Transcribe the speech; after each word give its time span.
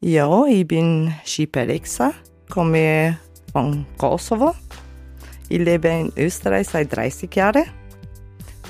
Ja, 0.00 0.46
ich 0.46 0.64
bin 0.64 1.12
Schipe 1.24 1.58
Alexa, 1.58 2.12
komme 2.48 3.18
von 3.50 3.84
Kosovo. 3.96 4.54
Ich 5.48 5.58
lebe 5.58 5.88
in 5.88 6.12
Österreich 6.16 6.68
seit 6.68 6.94
30 6.94 7.34
Jahren. 7.34 7.64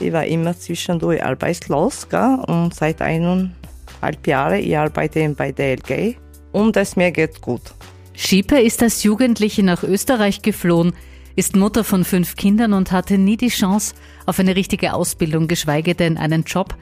Ich 0.01 0.11
war 0.11 0.25
immer 0.25 0.59
zwischendurch 0.59 1.23
arbeitslos 1.23 2.09
gell? 2.09 2.39
und 2.47 2.73
seit 2.73 3.03
eineinhalb 3.03 4.27
Jahren 4.27 4.61
ich 4.61 4.79
arbeite 4.79 5.29
bei 5.37 5.53
DLG 5.53 6.17
und 6.53 6.79
es 6.79 6.97
mir 6.97 7.11
geht 7.11 7.43
gut. 7.43 7.75
Schiepe 8.15 8.59
ist 8.59 8.83
als 8.83 9.03
Jugendliche 9.03 9.63
nach 9.63 9.83
Österreich 9.83 10.41
geflohen, 10.41 10.95
ist 11.37 11.57
Mutter 11.57 11.85
von 11.85 12.05
fünf 12.05 12.37
Kindern 12.37 12.73
und 12.73 12.91
hatte 12.91 13.19
nie 13.19 13.37
die 13.37 13.49
Chance 13.49 13.95
auf 14.25 14.41
eine 14.41 14.57
richtige 14.57 14.95
Ausbildung, 14.95 15.47
geschweige 15.47 15.95
denn 15.95 16.17
einen 16.17 16.45
Job, 16.45 16.75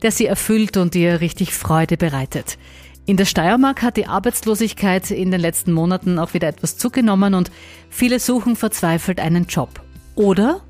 der 0.00 0.10
sie 0.10 0.24
erfüllt 0.24 0.78
und 0.78 0.94
ihr 0.94 1.20
richtig 1.20 1.52
Freude 1.52 1.98
bereitet. 1.98 2.56
In 3.06 3.16
der 3.16 3.24
Steiermark 3.24 3.82
hat 3.82 3.96
die 3.96 4.06
Arbeitslosigkeit 4.06 5.10
in 5.10 5.30
den 5.30 5.40
letzten 5.40 5.72
Monaten 5.72 6.18
auch 6.18 6.34
wieder 6.34 6.48
etwas 6.48 6.76
zugenommen 6.76 7.34
und 7.34 7.50
viele 7.88 8.20
suchen 8.20 8.56
verzweifelt 8.56 9.20
einen 9.20 9.46
Job. 9.46 9.80
Oder 10.14 10.60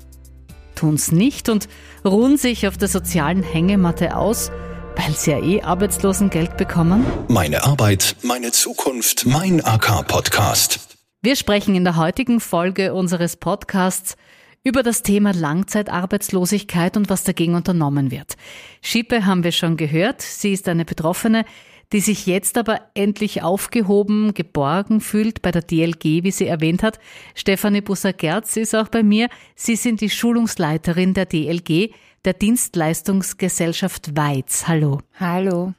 tun's 0.75 1.11
nicht 1.11 1.49
und 1.49 1.67
ruhen 2.03 2.37
sich 2.37 2.67
auf 2.67 2.77
der 2.77 2.87
sozialen 2.87 3.43
Hängematte 3.43 4.15
aus, 4.15 4.51
weil 4.95 5.13
sie 5.13 5.31
ja 5.31 5.39
eh 5.39 5.61
Arbeitslosengeld 5.61 6.57
bekommen? 6.57 7.05
Meine 7.27 7.63
Arbeit, 7.63 8.15
meine 8.23 8.51
Zukunft, 8.51 9.25
mein 9.25 9.63
AK-Podcast. 9.63 10.97
Wir 11.21 11.35
sprechen 11.35 11.75
in 11.75 11.83
der 11.83 11.97
heutigen 11.97 12.39
Folge 12.39 12.95
unseres 12.95 13.37
Podcasts 13.37 14.15
über 14.63 14.83
das 14.83 15.03
Thema 15.03 15.33
Langzeitarbeitslosigkeit 15.33 16.97
und 16.97 17.09
was 17.09 17.23
dagegen 17.23 17.55
unternommen 17.55 18.09
wird. 18.09 18.35
Schippe 18.81 19.25
haben 19.25 19.43
wir 19.43 19.51
schon 19.51 19.77
gehört. 19.77 20.21
Sie 20.21 20.53
ist 20.53 20.67
eine 20.67 20.85
Betroffene, 20.85 21.45
die 21.91 21.99
sich 21.99 22.25
jetzt 22.25 22.57
aber 22.57 22.81
endlich 22.93 23.43
aufgehoben, 23.43 24.33
geborgen 24.33 25.01
fühlt 25.01 25.41
bei 25.41 25.51
der 25.51 25.61
DLG, 25.61 26.23
wie 26.23 26.31
sie 26.31 26.47
erwähnt 26.47 26.83
hat. 26.83 26.99
Stefanie 27.35 27.81
Busser-Gerz 27.81 28.57
ist 28.57 28.75
auch 28.75 28.87
bei 28.87 29.03
mir. 29.03 29.29
Sie 29.55 29.75
sind 29.75 30.01
die 30.01 30.09
Schulungsleiterin 30.09 31.13
der 31.13 31.25
DLG, 31.25 31.93
der 32.23 32.33
Dienstleistungsgesellschaft 32.33 34.15
Weiz. 34.15 34.67
Hallo. 34.67 34.99
Hallo. 35.19 35.73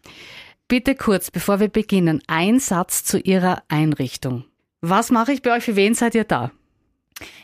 Bitte 0.69 0.95
kurz, 0.95 1.31
bevor 1.31 1.61
wir 1.61 1.69
beginnen, 1.69 2.23
ein 2.27 2.59
Satz 2.59 3.05
zu 3.05 3.19
Ihrer 3.19 3.63
Einrichtung. 3.69 4.45
Was 4.81 5.11
mache 5.11 5.33
ich 5.33 5.43
bei 5.43 5.57
euch? 5.57 5.65
Für 5.65 5.77
wen 5.77 5.95
seid 5.95 6.15
ihr 6.15 6.25
da? 6.25 6.51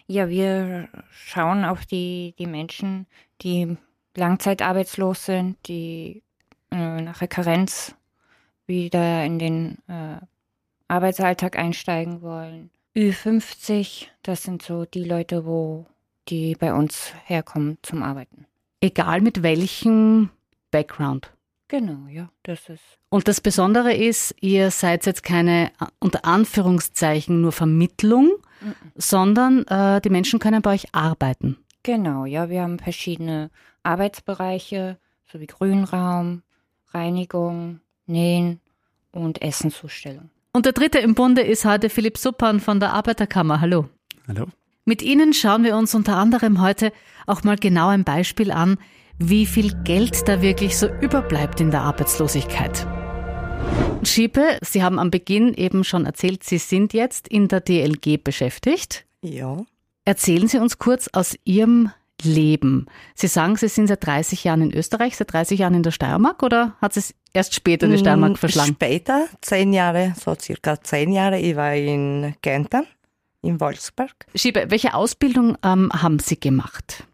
Ja, 0.07 0.29
wir 0.29 0.89
schauen 1.11 1.65
auf 1.65 1.87
die, 1.87 2.35
die 2.39 2.47
Menschen, 2.47 3.07
die 3.43 3.77
langzeitarbeitslos 4.17 5.27
sind, 5.27 5.57
die 5.69 6.23
äh, 6.71 7.01
nach 7.01 7.19
der 7.19 7.29
Karenz 7.29 7.95
wieder 8.69 9.25
in 9.25 9.39
den 9.39 9.79
äh, 9.89 10.19
Arbeitsalltag 10.87 11.59
einsteigen 11.59 12.23
wollen. 12.23 12.71
Ü50, 12.95 14.07
das 14.23 14.43
sind 14.43 14.63
so 14.63 14.85
die 14.85 15.05
Leute, 15.05 15.45
wo 15.45 15.87
die 16.29 16.55
bei 16.55 16.73
uns 16.73 17.13
herkommen 17.25 17.79
zum 17.83 18.03
Arbeiten. 18.03 18.47
Egal 18.81 19.21
mit 19.21 19.43
welchem 19.43 20.31
Background. 20.71 21.33
Genau, 21.69 22.09
ja, 22.09 22.31
das 22.45 22.69
ist. 22.69 22.83
Und 23.11 23.29
das 23.29 23.41
Besondere 23.41 23.93
ist, 23.93 24.35
ihr 24.41 24.71
seid 24.71 25.05
jetzt 25.05 25.23
keine 25.23 25.71
unter 25.99 26.25
Anführungszeichen 26.25 27.41
nur 27.41 27.53
Vermittlung, 27.53 28.31
mhm. 28.61 28.75
sondern 28.95 29.67
äh, 29.67 30.01
die 30.01 30.11
Menschen 30.11 30.39
können 30.39 30.63
bei 30.63 30.75
euch 30.75 30.95
arbeiten. 30.95 31.59
Genau, 31.83 32.25
ja, 32.25 32.49
wir 32.49 32.63
haben 32.63 32.79
verschiedene 32.79 33.51
Arbeitsbereiche, 33.83 34.99
so 35.31 35.41
wie 35.41 35.47
Grünraum, 35.47 36.43
Reinigung, 36.93 37.81
Nähen 38.09 38.61
und 39.13 39.43
Essenzustellung. 39.43 40.31
Und 40.53 40.67
der 40.67 40.73
dritte 40.73 40.99
im 40.99 41.15
Bunde 41.15 41.43
ist 41.43 41.65
heute 41.65 41.91
Philipp 41.91 42.19
Suppan 42.19 42.61
von 42.61 42.81
der 42.81 42.93
Arbeiterkammer. 42.93 43.61
Hallo. 43.61 43.89
Hallo. 44.27 44.47
Mit 44.85 45.03
Ihnen 45.03 45.35
schauen 45.35 45.65
wir 45.65 45.77
uns 45.77 45.95
unter 45.95 46.17
anderem 46.17 46.63
heute 46.63 46.93
auch 47.27 47.45
mal 47.45 47.57
genau 47.57 47.89
ein 47.89 48.05
Beispiel 48.05 48.51
an, 48.51 48.79
wie 49.19 49.47
viel 49.47 49.75
Geld 49.85 50.27
da 50.29 50.41
wirklich 50.41 50.79
so 50.79 50.89
überbleibt 51.01 51.61
in 51.61 51.71
der 51.71 51.83
Arbeitslosigkeit. 51.83 52.87
Schiepe, 54.03 54.59
Sie 54.63 54.83
haben 54.83 54.99
am 54.99 55.11
Beginn 55.11 55.53
eben 55.55 55.85
schon 55.85 56.07
erzählt, 56.07 56.45
Sie 56.45 56.59
sind 56.59 56.95
jetzt 56.95 57.29
in 57.29 57.49
der 57.49 57.61
DLG 57.61 58.23
beschäftigt. 58.23 59.05
Ja. 59.23 59.59
Erzählen 60.05 60.49
Sie 60.49 60.59
uns 60.59 60.79
kurz 60.79 61.09
aus 61.13 61.37
Ihrem 61.45 61.91
Leben. 62.23 62.87
Sie 63.15 63.29
sagen, 63.29 63.57
Sie 63.57 63.69
sind 63.69 63.87
seit 63.87 64.05
30 64.07 64.45
Jahren 64.45 64.63
in 64.63 64.73
Österreich, 64.73 65.17
seit 65.17 65.33
30 65.33 65.59
Jahren 65.59 65.75
in 65.75 65.83
der 65.83 65.91
Steiermark 65.91 66.43
oder 66.43 66.77
hat 66.81 66.97
es 66.97 67.15
erst 67.33 67.55
später 67.55 67.89
die 67.89 67.99
Steiermark 67.99 68.33
mm, 68.33 68.37
verschlagen? 68.37 68.73
Später, 68.75 69.29
zehn 69.41 69.73
Jahre, 69.73 70.15
so 70.19 70.35
circa 70.35 70.81
zehn 70.81 71.13
Jahre. 71.13 71.39
Ich 71.39 71.57
war 71.57 71.75
in 71.75 72.35
Kärnten, 72.43 72.87
in 73.43 73.61
Wolfsburg. 73.61 74.27
Schiebe, 74.35 74.67
welche 74.69 74.95
Ausbildung 74.95 75.57
ähm, 75.63 75.91
haben 75.93 76.19
Sie 76.19 76.39
gemacht? 76.39 77.05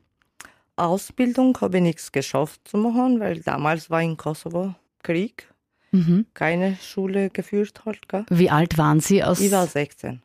Ausbildung 0.76 1.56
habe 1.60 1.76
ich 1.78 1.82
nichts 1.82 2.12
geschafft 2.12 2.66
zu 2.66 2.78
machen, 2.78 3.20
weil 3.20 3.41
damals 3.41 3.91
war 3.91 4.03
in 4.03 4.16
Kosovo 4.16 4.75
Krieg. 5.03 5.48
Mhm. 5.93 6.26
Keine 6.34 6.76
Schule 6.82 7.31
geführt 7.31 7.82
halt. 7.84 8.09
Gell? 8.09 8.25
Wie 8.28 8.50
alt 8.50 8.76
waren 8.78 8.98
Sie? 8.98 9.22
Aus 9.22 9.41
ich 9.41 9.53
war 9.53 9.66
16. 9.66 10.22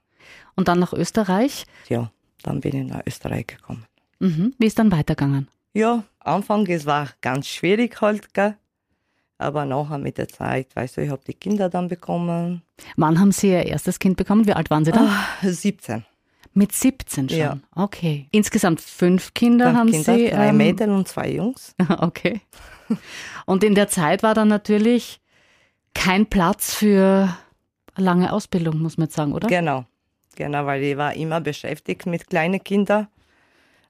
Und 0.55 0.67
dann 0.67 0.79
nach 0.79 0.93
Österreich? 0.93 1.65
Ja, 1.89 2.11
dann 2.41 2.61
bin 2.61 2.75
ich 2.75 2.91
nach 2.91 3.01
Österreich 3.05 3.45
gekommen. 3.45 3.85
Mhm. 4.19 4.53
Wie 4.57 4.65
ist 4.65 4.79
dann 4.79 4.91
weitergegangen? 4.91 5.47
Ja, 5.73 6.03
Anfang 6.19 6.65
es 6.67 6.85
war 6.85 7.09
ganz 7.21 7.47
schwierig 7.47 8.01
halt, 8.01 8.33
gell? 8.33 8.55
aber 9.39 9.65
nachher 9.65 9.97
mit 9.97 10.17
der 10.17 10.27
Zeit, 10.27 10.75
weißt 10.75 10.97
du, 10.97 11.01
ich 11.01 11.09
habe 11.09 11.21
die 11.25 11.33
Kinder 11.33 11.69
dann 11.69 11.87
bekommen. 11.87 12.61
Wann 12.97 13.19
haben 13.19 13.31
Sie 13.31 13.47
Ihr 13.47 13.65
erstes 13.65 13.97
Kind 13.97 14.17
bekommen? 14.17 14.45
Wie 14.45 14.53
alt 14.53 14.69
waren 14.69 14.85
Sie 14.85 14.91
dann? 14.91 15.07
Ah, 15.07 15.25
17. 15.41 16.05
Mit 16.53 16.73
17 16.73 17.29
schon? 17.29 17.37
Ja. 17.37 17.57
Okay. 17.73 18.27
Insgesamt 18.31 18.81
fünf 18.81 19.33
Kinder 19.33 19.67
fünf 19.67 19.77
haben 19.77 19.91
Kinder, 19.91 20.15
Sie? 20.15 20.29
Drei 20.29 20.49
ähm, 20.49 20.57
Mädchen 20.57 20.91
und 20.91 21.07
zwei 21.07 21.31
Jungs. 21.31 21.73
okay. 21.99 22.41
Und 23.45 23.63
in 23.63 23.75
der 23.75 23.87
Zeit 23.87 24.23
war 24.23 24.33
dann 24.33 24.49
natürlich 24.49 25.21
kein 25.93 26.25
Platz 26.25 26.73
für 26.73 27.33
lange 27.95 28.33
Ausbildung, 28.33 28.79
muss 28.79 28.97
man 28.97 29.05
jetzt 29.05 29.15
sagen, 29.15 29.33
oder? 29.33 29.47
Genau. 29.47 29.85
Genau, 30.35 30.65
weil 30.65 30.83
ich 30.83 30.97
war 30.97 31.13
immer 31.13 31.39
beschäftigt 31.39 32.05
mit 32.05 32.29
kleinen 32.29 32.63
Kindern 32.63 33.07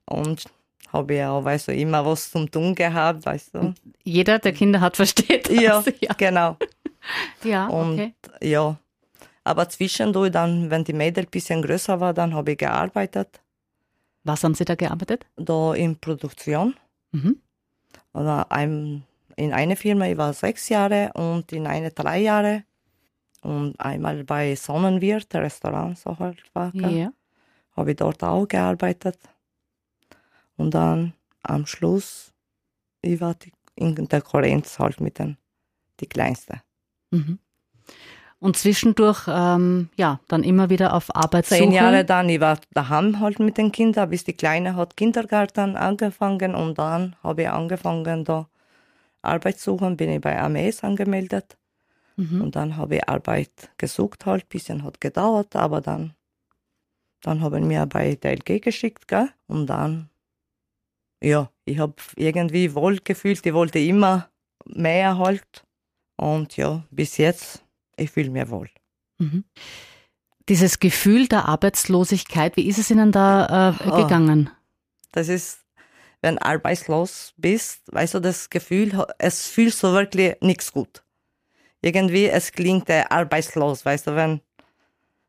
und 0.10 0.46
habe 0.92 1.16
ja 1.16 1.32
auch, 1.32 1.44
weißt 1.44 1.70
du, 1.70 1.74
immer 1.74 2.06
was 2.06 2.32
zum 2.32 2.50
Tun 2.50 2.74
gehabt, 2.76 3.26
weißt 3.26 3.56
du. 3.56 3.74
Jeder, 4.04 4.40
der 4.40 4.54
Kinder 4.54 4.82
hat, 4.82 4.96
versteht 4.96 5.48
das. 5.50 5.56
Ja, 5.56 5.84
ja. 6.02 6.14
genau. 6.18 6.58
ja, 7.44 7.68
okay. 7.70 8.14
Und 8.32 8.32
ja, 8.42 8.78
aber 9.44 9.70
zwischendurch 9.70 10.32
dann, 10.32 10.70
wenn 10.70 10.84
die 10.84 10.94
Mädel 10.94 11.26
ein 11.26 11.30
bisschen 11.30 11.62
größer 11.62 12.00
war, 12.00 12.14
dann 12.14 12.34
habe 12.34 12.52
ich 12.52 12.58
gearbeitet. 12.58 13.42
Was 14.24 14.44
haben 14.44 14.54
Sie 14.54 14.66
da 14.66 14.76
gearbeitet? 14.76 15.26
Da 15.38 15.74
in 15.74 15.96
Produktion. 15.96 16.76
Mhm. 17.12 17.38
Oder 18.14 18.48
in 18.52 19.54
einer 19.54 19.76
Firma, 19.76 20.06
ich 20.08 20.18
war 20.18 20.34
sechs 20.34 20.70
Jahre 20.70 21.12
und 21.14 21.52
in 21.52 21.68
einer 21.68 21.92
drei 21.92 22.20
Jahre. 22.20 22.64
Und 23.42 23.80
einmal 23.80 24.24
bei 24.26 24.56
Sonnenwirt, 24.56 25.34
Restaurant, 25.34 25.98
so 25.98 26.18
halt 26.20 26.44
war. 26.54 26.76
Ja. 26.76 27.12
Habe 27.76 27.92
ich 27.92 27.98
dort 27.98 28.22
auch 28.24 28.46
gearbeitet. 28.46 29.18
Und 30.60 30.74
dann 30.74 31.14
am 31.44 31.66
Schluss, 31.66 32.34
ich 33.02 33.20
war 33.22 33.36
in 33.76 33.96
der 33.96 34.22
Konkurrenz 34.22 34.78
halt 34.78 35.00
mit 35.00 35.20
den 35.20 35.38
die 36.00 36.08
Kleinste. 36.08 36.62
Mhm. 37.12 37.40
Und 38.40 38.56
zwischendurch, 38.56 39.28
ähm, 39.28 39.90
ja, 39.98 40.22
dann 40.30 40.44
immer 40.44 40.70
wieder 40.70 40.94
auf 40.94 41.14
Arbeitssuche. 41.14 41.60
Zehn 41.60 41.72
Jahre 41.74 42.06
dann, 42.06 42.30
ich 42.30 42.40
war 42.40 42.58
daheim 42.74 43.20
halt 43.20 43.40
mit 43.40 43.58
den 43.58 43.72
Kindern, 43.72 44.10
bis 44.10 44.24
die 44.24 44.34
Kleine 44.34 44.76
hat 44.76 44.96
Kindergarten 44.96 45.76
angefangen 45.76 46.56
und 46.56 46.78
dann 46.78 47.18
habe 47.22 47.44
ich 47.44 47.50
angefangen 47.50 48.24
da 48.24 48.48
Arbeit 49.22 49.60
suchen, 49.60 49.98
bin 49.98 50.10
ich 50.10 50.22
bei 50.22 50.40
AMS 50.40 50.84
angemeldet 50.86 51.58
mhm. 52.16 52.42
und 52.42 52.56
dann 52.56 52.78
habe 52.78 52.96
ich 52.96 53.10
Arbeit 53.10 53.72
gesucht 53.78 54.26
halt, 54.26 54.48
bisschen 54.48 54.84
hat 54.84 55.02
gedauert, 55.02 55.58
aber 55.58 55.82
dann, 55.82 56.14
dann 57.22 57.42
haben 57.42 57.70
wir 57.70 57.86
bei 57.88 58.16
DLG 58.16 58.62
geschickt, 58.62 59.10
gell? 59.10 59.28
und 59.48 59.68
dann, 59.68 60.10
ja, 61.22 61.52
ich 61.66 61.80
habe 61.80 61.96
irgendwie 62.16 62.74
wohl 62.76 63.00
gefühlt, 63.04 63.46
ich 63.46 63.54
wollte 63.54 63.80
immer 63.80 64.30
mehr 64.66 65.18
halt 65.18 65.66
und 66.16 66.58
ja, 66.58 66.84
bis 66.92 67.18
jetzt 67.18 67.64
ich 68.00 68.12
fühle 68.12 68.30
mich 68.30 68.50
wohl. 68.50 68.70
Mhm. 69.18 69.44
Dieses 70.48 70.80
Gefühl 70.80 71.28
der 71.28 71.46
Arbeitslosigkeit, 71.46 72.58
wie 72.58 72.68
ist 72.68 72.80
es 72.80 72.90
Ihnen 72.90 73.12
da 73.12 73.70
äh, 73.70 73.90
oh. 73.90 74.02
gegangen? 74.02 74.50
Das 75.12 75.28
ist, 75.28 75.66
wenn 76.22 76.38
du 76.38 76.46
arbeitslos 76.46 77.34
bist, 77.38 77.82
weißt 77.92 78.16
du, 78.16 78.20
das 78.20 78.50
Gefühl, 78.50 79.06
es 79.20 79.48
fühlt 79.48 79.76
so 79.76 79.94
wirklich 79.94 80.36
nichts 80.42 80.72
gut. 80.72 81.04
Irgendwie, 81.82 82.28
es 82.28 82.52
klingt 82.52 82.90
äh, 82.90 83.04
arbeitslos, 83.10 83.86
weißt 83.86 84.08
du, 84.08 84.16
wenn, 84.16 84.42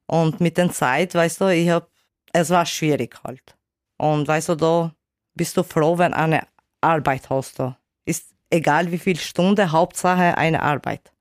und 0.06 0.40
mit 0.40 0.56
der 0.56 0.72
Zeit, 0.72 1.14
weißt 1.14 1.40
du, 1.42 1.48
ich 1.48 1.68
hab, 1.68 1.90
es 2.32 2.50
war 2.50 2.66
schwierig 2.66 3.16
halt. 3.22 3.56
Und 3.98 4.26
weißt 4.26 4.48
du, 4.48 4.54
da 4.54 4.94
bist 5.40 5.56
du 5.56 5.62
froh, 5.62 5.96
wenn 5.96 6.12
eine 6.12 6.46
Arbeit 6.82 7.30
hast 7.30 7.58
du. 7.58 7.74
Ist 8.04 8.34
egal 8.50 8.92
wie 8.92 8.98
viel 8.98 9.18
Stunde, 9.18 9.72
Hauptsache 9.72 10.36
eine 10.36 10.60
Arbeit. 10.60 11.14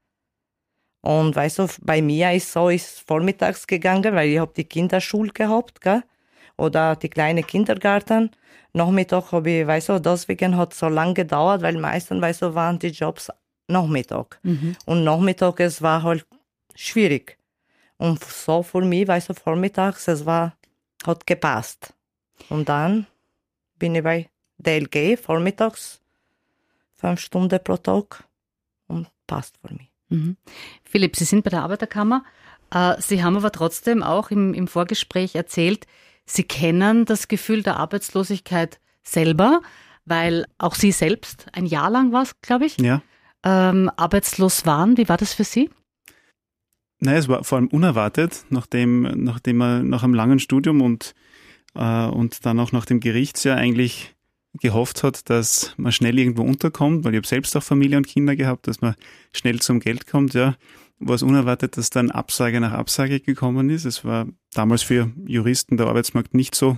Und 0.99 1.37
weißt 1.37 1.59
du, 1.59 1.67
bei 1.83 2.01
mir 2.01 2.33
ist 2.33 2.51
so, 2.51 2.67
ist 2.67 2.99
vormittags 3.07 3.65
gegangen, 3.65 4.13
weil 4.13 4.27
ich 4.27 4.39
habe 4.39 4.51
die 4.53 4.65
Kinderschule 4.65 5.31
gehabt, 5.31 5.79
gell? 5.79 6.03
oder 6.57 6.97
die 6.97 7.07
kleine 7.07 7.43
Kindergarten. 7.43 8.31
Nachmittag 8.73 9.31
habe 9.31 9.51
ich, 9.51 9.65
weißt 9.65 9.87
du, 9.87 9.99
deswegen 10.01 10.57
hat 10.57 10.73
es 10.73 10.79
so 10.79 10.89
lange 10.89 11.13
gedauert, 11.13 11.61
weil 11.61 11.77
meistens, 11.77 12.21
weißt 12.21 12.41
du, 12.41 12.55
waren 12.55 12.77
die 12.77 12.89
Jobs 12.89 13.31
Nachmittag. 13.69 14.41
Mhm. 14.43 14.75
Und 14.85 15.05
Nachmittag, 15.05 15.61
es 15.61 15.81
war 15.81 16.03
halt 16.03 16.25
schwierig. 16.75 17.37
Und 17.95 18.21
so 18.21 18.63
für 18.63 18.81
mich, 18.81 19.07
weißt 19.07 19.29
du, 19.29 19.33
vormittags, 19.33 20.09
es 20.09 20.25
war, 20.25 20.57
hat 21.07 21.25
gepasst. 21.25 21.93
Und 22.49 22.67
dann 22.67 23.07
bin 23.79 23.95
ich 23.95 24.03
bei 24.03 24.29
DLG 24.57 25.17
vormittags, 25.17 26.01
fünf 26.95 27.19
Stunden 27.19 27.59
pro 27.63 27.77
Tag 27.77 28.25
und 28.87 29.07
passt 29.25 29.57
für 29.65 29.73
mich. 29.73 29.91
Mhm. 30.09 30.37
Philipp, 30.83 31.15
Sie 31.15 31.25
sind 31.25 31.43
bei 31.43 31.49
der 31.49 31.63
Arbeiterkammer. 31.63 32.23
Äh, 32.71 32.95
Sie 32.99 33.23
haben 33.23 33.37
aber 33.37 33.51
trotzdem 33.51 34.03
auch 34.03 34.31
im, 34.31 34.53
im 34.53 34.67
Vorgespräch 34.67 35.35
erzählt, 35.35 35.87
Sie 36.25 36.43
kennen 36.43 37.05
das 37.05 37.27
Gefühl 37.27 37.63
der 37.63 37.77
Arbeitslosigkeit 37.77 38.79
selber, 39.01 39.61
weil 40.05 40.45
auch 40.59 40.75
Sie 40.75 40.91
selbst 40.91 41.47
ein 41.53 41.65
Jahr 41.65 41.89
lang 41.89 42.11
war 42.11 42.21
es, 42.21 42.39
glaube 42.41 42.65
ich, 42.65 42.77
ja. 42.79 43.01
ähm, 43.43 43.89
arbeitslos 43.97 44.67
waren. 44.67 44.97
Wie 44.97 45.09
war 45.09 45.17
das 45.17 45.33
für 45.33 45.43
Sie? 45.43 45.71
Naja, 46.99 47.17
es 47.17 47.27
war 47.29 47.43
vor 47.43 47.57
allem 47.57 47.67
unerwartet, 47.69 48.45
nachdem, 48.49 49.23
nachdem 49.23 49.57
man 49.57 49.89
nach 49.89 50.03
einem 50.03 50.13
langen 50.13 50.39
Studium 50.39 50.81
und, 50.81 51.15
äh, 51.75 52.05
und 52.07 52.45
dann 52.45 52.59
auch 52.59 52.71
nach 52.71 52.85
dem 52.85 52.99
Gerichtsjahr 52.99 53.57
eigentlich 53.57 54.15
gehofft 54.61 55.03
hat, 55.03 55.29
dass 55.29 55.73
man 55.77 55.91
schnell 55.91 56.17
irgendwo 56.17 56.41
unterkommt, 56.41 57.03
weil 57.03 57.13
ich 57.13 57.17
habe 57.17 57.27
selbst 57.27 57.55
auch 57.55 57.63
Familie 57.63 57.97
und 57.97 58.07
Kinder 58.07 58.35
gehabt, 58.35 58.67
dass 58.67 58.81
man 58.81 58.95
schnell 59.31 59.59
zum 59.59 59.79
Geld 59.79 60.07
kommt, 60.07 60.33
ja 60.33 60.55
war 60.99 61.15
es 61.15 61.23
unerwartet, 61.23 61.77
dass 61.77 61.89
dann 61.89 62.11
Absage 62.11 62.59
nach 62.59 62.73
Absage 62.73 63.19
gekommen 63.19 63.69
ist. 63.69 63.85
Es 63.85 64.03
war 64.03 64.27
damals 64.53 64.83
für 64.83 65.11
Juristen 65.25 65.77
der 65.77 65.87
Arbeitsmarkt 65.87 66.33
nicht 66.33 66.55
so, 66.55 66.77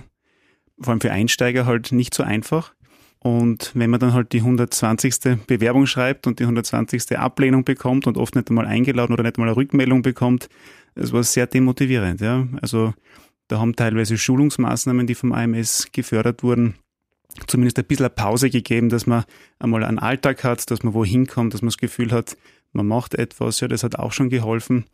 vor 0.80 0.92
allem 0.92 1.00
für 1.00 1.12
Einsteiger 1.12 1.66
halt 1.66 1.92
nicht 1.92 2.14
so 2.14 2.22
einfach. 2.22 2.72
Und 3.18 3.70
wenn 3.74 3.90
man 3.90 4.00
dann 4.00 4.14
halt 4.14 4.32
die 4.32 4.38
120. 4.38 5.46
Bewerbung 5.46 5.86
schreibt 5.86 6.26
und 6.26 6.40
die 6.40 6.44
120. 6.44 7.16
Ablehnung 7.18 7.64
bekommt 7.64 8.06
und 8.06 8.16
oft 8.16 8.34
nicht 8.34 8.48
einmal 8.48 8.66
eingeladen 8.66 9.12
oder 9.12 9.22
nicht 9.22 9.36
einmal 9.36 9.48
eine 9.48 9.56
Rückmeldung 9.56 10.02
bekommt, 10.02 10.48
es 10.94 11.12
war 11.12 11.22
sehr 11.22 11.46
demotivierend. 11.46 12.20
Ja. 12.20 12.46
Also 12.60 12.94
da 13.52 13.60
haben 13.60 13.76
teilweise 13.76 14.16
Schulungsmaßnahmen, 14.16 15.06
die 15.06 15.14
vom 15.14 15.32
AMS 15.32 15.88
gefördert 15.92 16.42
wurden, 16.42 16.76
zumindest 17.46 17.78
ein 17.78 17.84
bisschen 17.84 18.06
eine 18.06 18.14
Pause 18.14 18.48
gegeben, 18.48 18.88
dass 18.88 19.06
man 19.06 19.24
einmal 19.58 19.84
einen 19.84 19.98
Alltag 19.98 20.42
hat, 20.42 20.70
dass 20.70 20.82
man 20.82 20.94
wohin 20.94 21.26
kommt, 21.26 21.52
dass 21.52 21.60
man 21.60 21.68
das 21.68 21.76
Gefühl 21.76 22.12
hat, 22.12 22.38
man 22.72 22.86
macht 22.86 23.14
etwas, 23.14 23.60
ja, 23.60 23.68
das 23.68 23.84
hat 23.84 23.98
auch 23.98 24.12
schon 24.12 24.30
geholfen. 24.30 24.86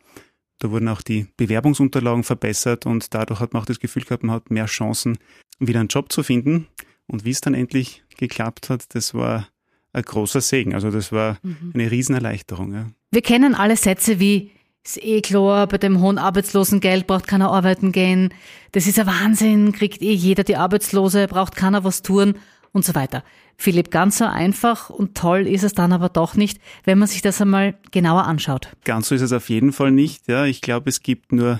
Da 0.57 0.71
wurden 0.71 0.89
auch 0.89 1.01
die 1.01 1.27
Bewerbungsunterlagen 1.37 2.25
verbessert 2.25 2.85
und 2.85 3.13
dadurch 3.13 3.39
hat 3.39 3.53
man 3.53 3.61
auch 3.61 3.65
das 3.65 3.79
Gefühl 3.79 4.03
gehabt, 4.03 4.23
man 4.23 4.35
hat 4.35 4.51
mehr 4.51 4.65
Chancen, 4.65 5.17
wieder 5.57 5.79
einen 5.79 5.87
Job 5.87 6.11
zu 6.11 6.21
finden. 6.21 6.67
Und 7.07 7.23
wie 7.23 7.31
es 7.31 7.39
dann 7.39 7.53
endlich 7.53 8.03
geklappt 8.17 8.69
hat, 8.69 8.93
das 8.93 9.13
war 9.13 9.47
ein 9.93 10.03
großer 10.03 10.41
Segen. 10.41 10.73
Also 10.73 10.91
das 10.91 11.13
war 11.13 11.37
mhm. 11.43 11.71
eine 11.73 11.89
Riesenerleichterung. 11.89 12.73
Ja. 12.73 12.87
Wir 13.11 13.21
kennen 13.21 13.55
alle 13.55 13.77
Sätze 13.77 14.19
wie, 14.19 14.51
ist 14.85 15.03
eh 15.03 15.21
klar, 15.21 15.67
bei 15.67 15.77
dem 15.77 16.01
hohen 16.01 16.17
Arbeitslosengeld 16.17 17.07
braucht 17.07 17.27
keiner 17.27 17.51
arbeiten 17.51 17.91
gehen. 17.91 18.33
Das 18.71 18.87
ist 18.87 18.99
ein 18.99 19.07
Wahnsinn, 19.07 19.71
kriegt 19.71 20.01
eh 20.01 20.13
jeder 20.13 20.43
die 20.43 20.55
Arbeitslose, 20.55 21.27
braucht 21.27 21.55
keiner 21.55 21.83
was 21.83 22.01
tun 22.01 22.35
und 22.71 22.85
so 22.85 22.95
weiter. 22.95 23.23
Philipp, 23.57 23.91
ganz 23.91 24.19
so 24.19 24.25
einfach 24.25 24.89
und 24.89 25.15
toll 25.15 25.47
ist 25.47 25.63
es 25.63 25.73
dann 25.73 25.91
aber 25.91 26.09
doch 26.09 26.35
nicht, 26.35 26.61
wenn 26.85 26.97
man 26.97 27.07
sich 27.07 27.21
das 27.21 27.41
einmal 27.41 27.75
genauer 27.91 28.23
anschaut. 28.23 28.69
Ganz 28.85 29.09
so 29.09 29.15
ist 29.15 29.21
es 29.21 29.33
auf 29.33 29.49
jeden 29.49 29.73
Fall 29.73 29.91
nicht. 29.91 30.27
Ja, 30.27 30.45
ich 30.45 30.61
glaube, 30.61 30.89
es 30.89 31.01
gibt 31.01 31.33
nur 31.33 31.59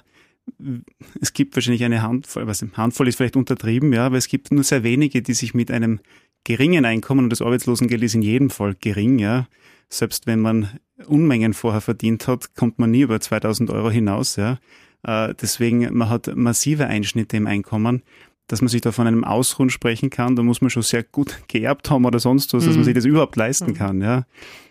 es 1.22 1.34
gibt 1.34 1.56
wahrscheinlich 1.56 1.84
eine 1.84 2.02
Handvoll, 2.02 2.48
was 2.48 2.66
Handvoll 2.74 3.08
ist 3.08 3.18
vielleicht 3.18 3.36
untertrieben, 3.36 3.94
ja, 3.94 4.06
aber 4.06 4.18
es 4.18 4.28
gibt 4.28 4.52
nur 4.52 4.64
sehr 4.64 4.84
wenige, 4.84 5.22
die 5.22 5.34
sich 5.34 5.54
mit 5.54 5.72
einem 5.72 6.00
geringen 6.44 6.86
Einkommen 6.86 7.26
und 7.26 7.30
das 7.30 7.42
Arbeitslosengeld 7.42 8.02
ist 8.04 8.16
in 8.16 8.22
jedem 8.22 8.50
Fall 8.50 8.76
gering, 8.80 9.20
ja. 9.20 9.48
Selbst 9.90 10.28
wenn 10.28 10.40
man 10.40 10.80
Unmengen 11.08 11.54
vorher 11.54 11.82
verdient 11.82 12.28
hat, 12.28 12.56
kommt 12.56 12.80
man 12.80 12.92
nie 12.92 13.02
über 13.02 13.20
2000 13.20 13.70
Euro 13.72 13.90
hinaus, 13.90 14.36
ja. 14.36 14.60
Äh, 15.04 15.34
deswegen, 15.42 15.88
man 15.98 16.10
hat 16.10 16.36
massive 16.36 16.88
Einschnitte 16.88 17.38
im 17.38 17.48
Einkommen 17.48 18.04
dass 18.50 18.62
man 18.62 18.68
sich 18.68 18.82
da 18.82 18.92
von 18.92 19.08
einem 19.08 19.24
Ausruhen 19.24 19.70
sprechen 19.70 20.10
kann, 20.10 20.36
da 20.36 20.44
muss 20.44 20.60
man 20.60 20.70
schon 20.70 20.84
sehr 20.84 21.04
gut 21.04 21.40
geerbt 21.48 21.90
haben 21.90 22.04
oder 22.04 22.20
sonst 22.20 22.54
was, 22.54 22.66
dass 22.66 22.74
man 22.74 22.82
mhm. 22.82 22.84
sich 22.84 22.96
das 22.96 23.06
überhaupt 23.06 23.38
leisten 23.38 23.72
mhm. 23.72 23.76
kann. 23.76 24.02
Ja. 24.02 24.26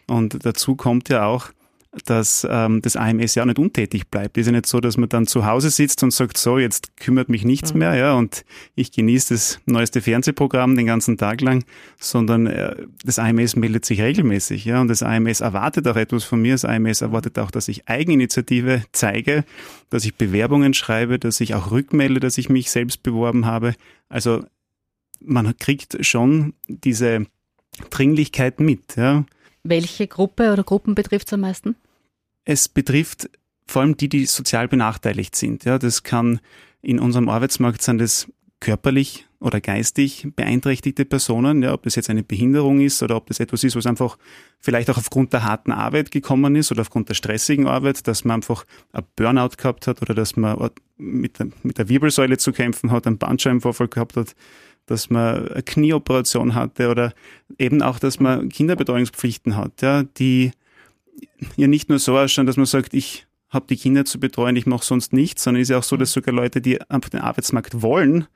Und 0.06 0.44
dazu 0.44 0.76
kommt 0.76 1.08
ja 1.08 1.24
auch, 1.26 1.50
dass 2.04 2.46
ähm, 2.48 2.82
das 2.82 2.96
AMS 2.96 3.34
ja 3.34 3.42
auch 3.42 3.46
nicht 3.46 3.58
untätig 3.58 4.08
bleibt. 4.08 4.36
Es 4.36 4.42
ist 4.42 4.46
ja 4.48 4.52
nicht 4.52 4.66
so, 4.66 4.78
dass 4.80 4.98
man 4.98 5.08
dann 5.08 5.26
zu 5.26 5.46
Hause 5.46 5.70
sitzt 5.70 6.02
und 6.02 6.12
sagt, 6.12 6.36
so, 6.36 6.58
jetzt 6.58 6.96
kümmert 6.98 7.30
mich 7.30 7.44
nichts 7.44 7.72
mhm. 7.72 7.78
mehr, 7.80 7.94
ja, 7.94 8.12
und 8.12 8.44
ich 8.74 8.92
genieße 8.92 9.34
das 9.34 9.60
neueste 9.64 10.02
Fernsehprogramm 10.02 10.76
den 10.76 10.86
ganzen 10.86 11.16
Tag 11.16 11.40
lang, 11.40 11.64
sondern 11.98 12.46
äh, 12.46 12.76
das 13.04 13.18
AMS 13.18 13.56
meldet 13.56 13.86
sich 13.86 14.02
regelmäßig, 14.02 14.66
ja, 14.66 14.80
und 14.80 14.88
das 14.88 15.02
AMS 15.02 15.40
erwartet 15.40 15.88
auch 15.88 15.96
etwas 15.96 16.24
von 16.24 16.42
mir. 16.42 16.52
Das 16.52 16.66
AMS 16.66 17.00
erwartet 17.00 17.38
auch, 17.38 17.50
dass 17.50 17.68
ich 17.68 17.88
Eigeninitiative 17.88 18.82
zeige, 18.92 19.44
dass 19.88 20.04
ich 20.04 20.14
Bewerbungen 20.14 20.74
schreibe, 20.74 21.18
dass 21.18 21.40
ich 21.40 21.54
auch 21.54 21.70
rückmelde, 21.70 22.20
dass 22.20 22.36
ich 22.36 22.50
mich 22.50 22.70
selbst 22.70 23.02
beworben 23.02 23.46
habe. 23.46 23.74
Also 24.10 24.44
man 25.20 25.56
kriegt 25.56 26.04
schon 26.04 26.52
diese 26.68 27.26
Dringlichkeit 27.90 28.60
mit, 28.60 28.96
ja. 28.96 29.24
Welche 29.62 30.06
Gruppe 30.06 30.52
oder 30.52 30.62
Gruppen 30.62 30.94
betrifft 30.94 31.28
es 31.28 31.32
am 31.32 31.40
meisten? 31.40 31.76
Es 32.44 32.68
betrifft 32.68 33.28
vor 33.66 33.82
allem 33.82 33.96
die, 33.96 34.08
die 34.08 34.26
sozial 34.26 34.68
benachteiligt 34.68 35.36
sind. 35.36 35.64
Ja, 35.64 35.78
das 35.78 36.02
kann 36.02 36.40
in 36.80 36.98
unserem 36.98 37.28
Arbeitsmarkt 37.28 37.82
sein 37.82 37.98
das 37.98 38.26
körperlich 38.60 39.26
oder 39.40 39.60
geistig 39.60 40.26
beeinträchtigte 40.34 41.04
Personen, 41.04 41.62
ja, 41.62 41.72
ob 41.72 41.84
das 41.84 41.94
jetzt 41.94 42.10
eine 42.10 42.24
Behinderung 42.24 42.80
ist 42.80 43.02
oder 43.04 43.14
ob 43.14 43.26
das 43.26 43.38
etwas 43.38 43.62
ist, 43.62 43.76
was 43.76 43.86
einfach 43.86 44.18
vielleicht 44.58 44.90
auch 44.90 44.98
aufgrund 44.98 45.32
der 45.32 45.44
harten 45.44 45.70
Arbeit 45.70 46.10
gekommen 46.10 46.56
ist 46.56 46.72
oder 46.72 46.80
aufgrund 46.80 47.08
der 47.08 47.14
stressigen 47.14 47.68
Arbeit, 47.68 48.08
dass 48.08 48.24
man 48.24 48.36
einfach 48.36 48.66
ein 48.92 49.04
Burnout 49.14 49.50
gehabt 49.56 49.86
hat 49.86 50.02
oder 50.02 50.14
dass 50.14 50.36
man 50.36 50.70
mit 50.96 51.38
der, 51.38 51.48
mit 51.62 51.78
der 51.78 51.88
Wirbelsäule 51.88 52.38
zu 52.38 52.52
kämpfen 52.52 52.90
hat, 52.90 53.06
einen 53.06 53.18
Bandscheibenvorfall 53.18 53.88
gehabt 53.88 54.16
hat 54.16 54.34
dass 54.90 55.10
man 55.10 55.48
eine 55.48 55.62
Knieoperation 55.62 56.54
hatte 56.54 56.88
oder 56.90 57.12
eben 57.58 57.82
auch, 57.82 57.98
dass 57.98 58.20
man 58.20 58.48
Kinderbetreuungspflichten 58.48 59.56
hat, 59.56 59.82
ja, 59.82 60.02
die 60.02 60.52
ja 61.56 61.66
nicht 61.66 61.88
nur 61.88 61.98
so 61.98 62.16
ausschauen, 62.18 62.46
dass 62.46 62.56
man 62.56 62.66
sagt, 62.66 62.94
ich 62.94 63.26
habe 63.50 63.66
die 63.68 63.76
Kinder 63.76 64.04
zu 64.04 64.20
betreuen, 64.20 64.56
ich 64.56 64.66
mache 64.66 64.84
sonst 64.84 65.12
nichts, 65.12 65.44
sondern 65.44 65.62
es 65.62 65.66
ist 65.68 65.70
ja 65.70 65.78
auch 65.78 65.82
so, 65.84 65.96
dass 65.96 66.12
sogar 66.12 66.34
Leute, 66.34 66.60
die 66.60 66.80
einfach 66.90 67.10
den 67.10 67.20
Arbeitsmarkt 67.20 67.82
wollen, 67.82 68.26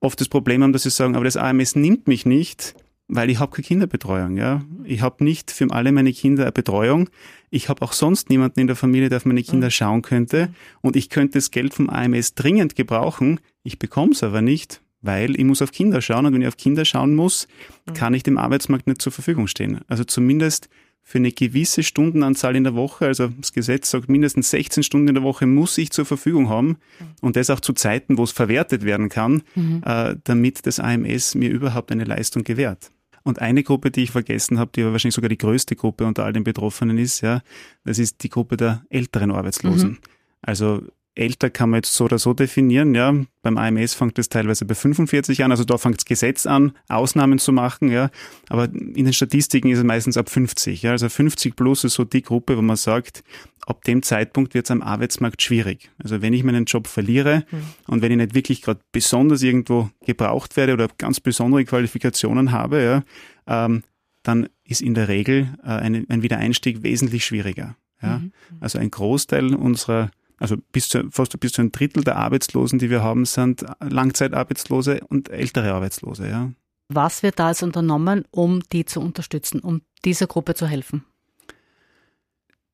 oft 0.00 0.20
das 0.20 0.28
Problem 0.28 0.62
haben, 0.62 0.72
dass 0.72 0.82
sie 0.82 0.90
sagen, 0.90 1.14
aber 1.14 1.24
das 1.24 1.36
AMS 1.36 1.76
nimmt 1.76 2.08
mich 2.08 2.26
nicht, 2.26 2.74
weil 3.06 3.28
ich 3.28 3.38
habe 3.38 3.52
keine 3.52 3.66
Kinderbetreuung. 3.66 4.36
Ja? 4.36 4.62
Ich 4.84 5.02
habe 5.02 5.22
nicht 5.24 5.50
für 5.50 5.70
alle 5.70 5.92
meine 5.92 6.12
Kinder 6.12 6.44
eine 6.44 6.52
Betreuung. 6.52 7.10
Ich 7.50 7.68
habe 7.68 7.82
auch 7.82 7.92
sonst 7.92 8.30
niemanden 8.30 8.60
in 8.60 8.66
der 8.66 8.76
Familie, 8.76 9.08
der 9.08 9.18
auf 9.18 9.24
meine 9.24 9.42
Kinder 9.42 9.66
mhm. 9.66 9.72
schauen 9.72 10.02
könnte. 10.02 10.52
Und 10.80 10.96
ich 10.96 11.10
könnte 11.10 11.38
das 11.38 11.50
Geld 11.50 11.74
vom 11.74 11.90
AMS 11.90 12.34
dringend 12.34 12.76
gebrauchen. 12.76 13.40
Ich 13.64 13.78
bekomme 13.78 14.12
es 14.12 14.22
aber 14.22 14.42
nicht, 14.42 14.80
weil 15.02 15.38
ich 15.38 15.44
muss 15.44 15.62
auf 15.62 15.72
Kinder 15.72 16.02
schauen 16.02 16.26
und 16.26 16.34
wenn 16.34 16.42
ich 16.42 16.48
auf 16.48 16.56
Kinder 16.56 16.84
schauen 16.84 17.14
muss, 17.14 17.48
mhm. 17.86 17.94
kann 17.94 18.14
ich 18.14 18.22
dem 18.22 18.38
Arbeitsmarkt 18.38 18.86
nicht 18.86 19.02
zur 19.02 19.12
Verfügung 19.12 19.46
stehen. 19.46 19.80
Also 19.88 20.04
zumindest 20.04 20.68
für 21.02 21.18
eine 21.18 21.32
gewisse 21.32 21.82
Stundenanzahl 21.82 22.54
in 22.54 22.64
der 22.64 22.74
Woche, 22.74 23.06
also 23.06 23.28
das 23.28 23.52
Gesetz 23.52 23.90
sagt 23.90 24.08
mindestens 24.08 24.50
16 24.50 24.82
Stunden 24.82 25.08
in 25.08 25.14
der 25.14 25.24
Woche 25.24 25.46
muss 25.46 25.76
ich 25.78 25.90
zur 25.90 26.04
Verfügung 26.04 26.48
haben 26.48 26.68
mhm. 26.68 26.76
und 27.20 27.36
das 27.36 27.50
auch 27.50 27.60
zu 27.60 27.72
Zeiten, 27.72 28.18
wo 28.18 28.22
es 28.22 28.32
verwertet 28.32 28.84
werden 28.84 29.08
kann, 29.08 29.42
mhm. 29.54 29.82
äh, 29.84 30.16
damit 30.24 30.66
das 30.66 30.78
AMS 30.78 31.34
mir 31.34 31.50
überhaupt 31.50 31.90
eine 31.90 32.04
Leistung 32.04 32.44
gewährt. 32.44 32.92
Und 33.22 33.40
eine 33.40 33.62
Gruppe, 33.62 33.90
die 33.90 34.04
ich 34.04 34.10
vergessen 34.12 34.58
habe, 34.58 34.70
die 34.74 34.82
aber 34.82 34.92
wahrscheinlich 34.92 35.14
sogar 35.14 35.28
die 35.28 35.36
größte 35.38 35.76
Gruppe 35.76 36.06
unter 36.06 36.24
all 36.24 36.32
den 36.32 36.44
Betroffenen 36.44 36.96
ist, 36.96 37.20
ja, 37.20 37.42
das 37.84 37.98
ist 37.98 38.22
die 38.22 38.30
Gruppe 38.30 38.56
der 38.56 38.82
älteren 38.88 39.30
Arbeitslosen. 39.30 39.90
Mhm. 39.90 39.98
Also 40.42 40.82
älter 41.20 41.50
kann 41.50 41.70
man 41.70 41.78
jetzt 41.78 41.94
so 41.94 42.04
oder 42.04 42.18
so 42.18 42.32
definieren. 42.32 42.94
Ja, 42.94 43.14
beim 43.42 43.58
AMS 43.58 43.94
fängt 43.94 44.18
es 44.18 44.28
teilweise 44.28 44.64
bei 44.64 44.74
45 44.74 45.44
an, 45.44 45.50
also 45.50 45.64
da 45.64 45.78
fängt 45.78 45.98
das 45.98 46.04
Gesetz 46.04 46.46
an, 46.46 46.72
Ausnahmen 46.88 47.38
zu 47.38 47.52
machen. 47.52 47.90
Ja, 47.90 48.10
aber 48.48 48.64
in 48.64 49.04
den 49.04 49.12
Statistiken 49.12 49.68
ist 49.68 49.78
es 49.78 49.84
meistens 49.84 50.16
ab 50.16 50.30
50. 50.30 50.82
Ja, 50.82 50.92
also 50.92 51.08
50 51.08 51.54
plus 51.54 51.84
ist 51.84 51.94
so 51.94 52.04
die 52.04 52.22
Gruppe, 52.22 52.56
wo 52.56 52.62
man 52.62 52.76
sagt, 52.76 53.22
ab 53.66 53.84
dem 53.84 54.02
Zeitpunkt 54.02 54.54
wird 54.54 54.66
es 54.66 54.70
am 54.70 54.82
Arbeitsmarkt 54.82 55.42
schwierig. 55.42 55.90
Also 56.02 56.22
wenn 56.22 56.32
ich 56.32 56.42
meinen 56.42 56.64
Job 56.64 56.86
verliere 56.86 57.44
mhm. 57.50 57.62
und 57.86 58.02
wenn 58.02 58.10
ich 58.10 58.18
nicht 58.18 58.34
wirklich 58.34 58.62
gerade 58.62 58.80
besonders 58.90 59.42
irgendwo 59.42 59.90
gebraucht 60.04 60.56
werde 60.56 60.72
oder 60.72 60.88
ganz 60.98 61.20
besondere 61.20 61.64
Qualifikationen 61.64 62.52
habe, 62.52 62.82
ja, 62.82 63.04
ähm, 63.46 63.82
dann 64.22 64.48
ist 64.64 64.82
in 64.82 64.94
der 64.94 65.08
Regel 65.08 65.54
äh, 65.62 65.68
ein, 65.68 66.06
ein 66.08 66.22
Wiedereinstieg 66.22 66.82
wesentlich 66.82 67.24
schwieriger. 67.24 67.76
Ja? 68.02 68.18
Mhm. 68.18 68.32
Also 68.60 68.78
ein 68.78 68.90
Großteil 68.90 69.54
unserer 69.54 70.10
also 70.40 70.56
bis 70.72 70.88
zu, 70.88 71.08
fast 71.10 71.38
bis 71.38 71.52
zu 71.52 71.60
ein 71.60 71.70
Drittel 71.70 72.02
der 72.02 72.16
Arbeitslosen, 72.16 72.78
die 72.78 72.90
wir 72.90 73.02
haben, 73.02 73.26
sind 73.26 73.64
Langzeitarbeitslose 73.80 75.00
und 75.08 75.28
ältere 75.28 75.72
Arbeitslose. 75.72 76.28
Ja. 76.28 76.50
Was 76.88 77.22
wird 77.22 77.38
da 77.38 77.50
jetzt 77.50 77.62
unternommen, 77.62 78.24
um 78.30 78.60
die 78.72 78.84
zu 78.84 79.00
unterstützen, 79.00 79.60
um 79.60 79.82
dieser 80.04 80.26
Gruppe 80.26 80.54
zu 80.54 80.66
helfen? 80.66 81.04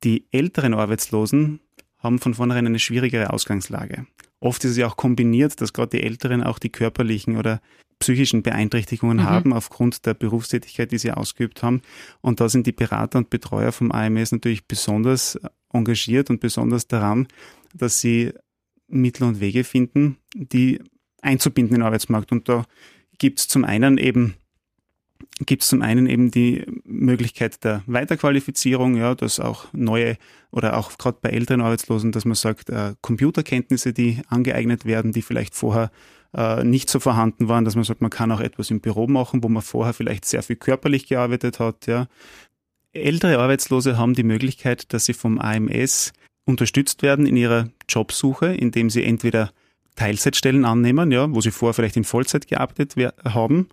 Die 0.04 0.26
älteren 0.30 0.74
Arbeitslosen 0.74 1.60
haben 1.98 2.20
von 2.20 2.34
vornherein 2.34 2.66
eine 2.66 2.78
schwierigere 2.78 3.30
Ausgangslage. 3.30 4.06
Oft 4.40 4.64
ist 4.64 4.72
es 4.72 4.76
ja 4.76 4.86
auch 4.86 4.96
kombiniert, 4.96 5.60
dass 5.60 5.72
gerade 5.72 5.98
die 5.98 6.02
Älteren 6.04 6.44
auch 6.44 6.58
die 6.58 6.70
körperlichen 6.70 7.36
oder 7.36 7.60
psychischen 7.98 8.42
Beeinträchtigungen 8.42 9.18
mhm. 9.18 9.24
haben 9.24 9.52
aufgrund 9.52 10.06
der 10.06 10.14
Berufstätigkeit, 10.14 10.92
die 10.92 10.98
sie 10.98 11.12
ausgeübt 11.12 11.62
haben. 11.62 11.82
Und 12.20 12.40
da 12.40 12.48
sind 12.48 12.66
die 12.66 12.72
Berater 12.72 13.18
und 13.18 13.30
Betreuer 13.30 13.72
vom 13.72 13.90
AMS 13.90 14.32
natürlich 14.32 14.66
besonders 14.66 15.38
engagiert 15.72 16.30
und 16.30 16.40
besonders 16.40 16.86
daran, 16.86 17.26
dass 17.74 18.00
sie 18.00 18.32
Mittel 18.88 19.24
und 19.24 19.40
Wege 19.40 19.64
finden, 19.64 20.18
die 20.34 20.80
einzubinden 21.22 21.74
in 21.74 21.80
den 21.80 21.86
Arbeitsmarkt. 21.86 22.32
Und 22.32 22.48
da 22.48 22.64
gibt 23.18 23.40
es 23.40 23.48
zum 23.48 23.64
einen 23.64 23.98
eben 23.98 24.34
gibt 25.44 25.62
es 25.62 25.68
zum 25.68 25.82
einen 25.82 26.06
eben 26.06 26.30
die 26.30 26.64
Möglichkeit 26.84 27.62
der 27.64 27.82
Weiterqualifizierung, 27.86 28.96
ja, 28.96 29.14
dass 29.14 29.40
auch 29.40 29.66
neue 29.72 30.16
oder 30.50 30.76
auch 30.76 30.96
gerade 30.96 31.18
bei 31.20 31.30
älteren 31.30 31.60
Arbeitslosen, 31.60 32.12
dass 32.12 32.24
man 32.24 32.34
sagt, 32.34 32.70
äh, 32.70 32.94
Computerkenntnisse, 33.02 33.92
die 33.92 34.22
angeeignet 34.28 34.84
werden, 34.86 35.12
die 35.12 35.22
vielleicht 35.22 35.54
vorher 35.54 35.90
äh, 36.34 36.64
nicht 36.64 36.90
so 36.90 37.00
vorhanden 37.00 37.48
waren, 37.48 37.64
dass 37.64 37.74
man 37.74 37.84
sagt, 37.84 38.00
man 38.00 38.10
kann 38.10 38.32
auch 38.32 38.40
etwas 38.40 38.70
im 38.70 38.80
Büro 38.80 39.06
machen, 39.06 39.42
wo 39.42 39.48
man 39.48 39.62
vorher 39.62 39.94
vielleicht 39.94 40.24
sehr 40.24 40.42
viel 40.42 40.56
körperlich 40.56 41.06
gearbeitet 41.06 41.60
hat. 41.60 41.86
Ja. 41.86 42.08
Ältere 42.92 43.38
Arbeitslose 43.38 43.98
haben 43.98 44.14
die 44.14 44.22
Möglichkeit, 44.22 44.92
dass 44.92 45.04
sie 45.04 45.12
vom 45.12 45.38
AMS 45.38 46.12
unterstützt 46.44 47.02
werden 47.02 47.26
in 47.26 47.36
ihrer 47.36 47.68
Jobsuche, 47.88 48.54
indem 48.54 48.90
sie 48.90 49.04
entweder 49.04 49.50
Teilzeitstellen 49.96 50.64
annehmen, 50.64 51.10
ja, 51.10 51.32
wo 51.34 51.40
sie 51.40 51.50
vorher 51.50 51.74
vielleicht 51.74 51.96
in 51.96 52.04
Vollzeit 52.04 52.46
gearbeitet 52.46 52.94
haben. 53.24 53.68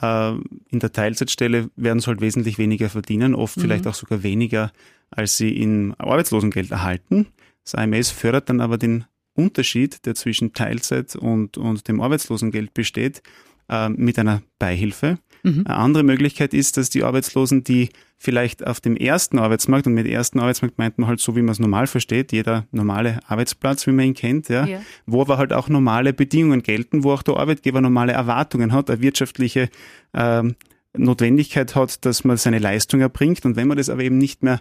Äh, 0.00 0.32
in 0.68 0.78
der 0.78 0.92
Teilzeitstelle 0.92 1.70
werden 1.76 2.00
sie 2.00 2.06
halt 2.06 2.20
wesentlich 2.20 2.58
weniger 2.58 2.88
verdienen, 2.88 3.34
oft 3.34 3.56
mhm. 3.56 3.62
vielleicht 3.62 3.86
auch 3.86 3.94
sogar 3.94 4.22
weniger, 4.22 4.72
als 5.10 5.36
sie 5.36 5.50
in 5.50 5.94
Arbeitslosengeld 5.98 6.70
erhalten. 6.70 7.26
Das 7.64 7.74
AMS 7.74 8.10
fördert 8.10 8.48
dann 8.48 8.60
aber 8.60 8.78
den 8.78 9.04
Unterschied, 9.34 10.04
der 10.06 10.14
zwischen 10.14 10.52
Teilzeit 10.52 11.16
und, 11.16 11.56
und 11.58 11.88
dem 11.88 12.00
Arbeitslosengeld 12.00 12.74
besteht, 12.74 13.22
äh, 13.68 13.88
mit 13.88 14.18
einer 14.18 14.42
Beihilfe. 14.58 15.18
Mhm. 15.42 15.64
Eine 15.66 15.76
andere 15.76 16.04
Möglichkeit 16.04 16.54
ist, 16.54 16.76
dass 16.76 16.90
die 16.90 17.02
Arbeitslosen, 17.02 17.64
die 17.64 17.88
vielleicht 18.16 18.64
auf 18.64 18.80
dem 18.80 18.96
ersten 18.96 19.38
Arbeitsmarkt, 19.38 19.86
und 19.86 19.94
mit 19.94 20.06
ersten 20.06 20.38
Arbeitsmarkt 20.38 20.78
meint 20.78 20.98
man 20.98 21.08
halt 21.08 21.20
so, 21.20 21.34
wie 21.34 21.42
man 21.42 21.50
es 21.50 21.58
normal 21.58 21.86
versteht, 21.88 22.30
jeder 22.32 22.66
normale 22.70 23.18
Arbeitsplatz, 23.26 23.86
wie 23.86 23.92
man 23.92 24.06
ihn 24.06 24.14
kennt, 24.14 24.48
ja, 24.48 24.64
ja. 24.66 24.80
wo 25.06 25.20
aber 25.20 25.38
halt 25.38 25.52
auch 25.52 25.68
normale 25.68 26.12
Bedingungen 26.12 26.62
gelten, 26.62 27.02
wo 27.02 27.12
auch 27.12 27.22
der 27.22 27.36
Arbeitgeber 27.36 27.80
normale 27.80 28.12
Erwartungen 28.12 28.72
hat, 28.72 28.88
eine 28.90 29.00
wirtschaftliche 29.00 29.68
ähm, 30.14 30.54
Notwendigkeit 30.96 31.74
hat, 31.74 32.04
dass 32.04 32.22
man 32.22 32.36
seine 32.36 32.58
Leistung 32.58 33.00
erbringt. 33.00 33.44
Und 33.44 33.56
wenn 33.56 33.66
man 33.66 33.78
das 33.78 33.88
aber 33.88 34.02
eben 34.02 34.18
nicht 34.18 34.42
mehr 34.42 34.60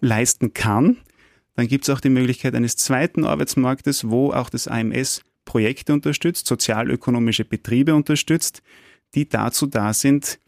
leisten 0.00 0.54
kann, 0.54 0.98
dann 1.54 1.68
gibt 1.68 1.84
es 1.84 1.90
auch 1.90 2.00
die 2.00 2.08
Möglichkeit 2.08 2.54
eines 2.54 2.76
zweiten 2.76 3.24
Arbeitsmarktes, 3.24 4.08
wo 4.08 4.32
auch 4.32 4.50
das 4.50 4.68
AMS 4.68 5.22
Projekte 5.44 5.92
unterstützt, 5.92 6.46
sozialökonomische 6.46 7.44
Betriebe 7.44 7.94
unterstützt, 7.94 8.62
die 9.14 9.28
dazu 9.28 9.66
da 9.66 9.92
sind, 9.92 10.38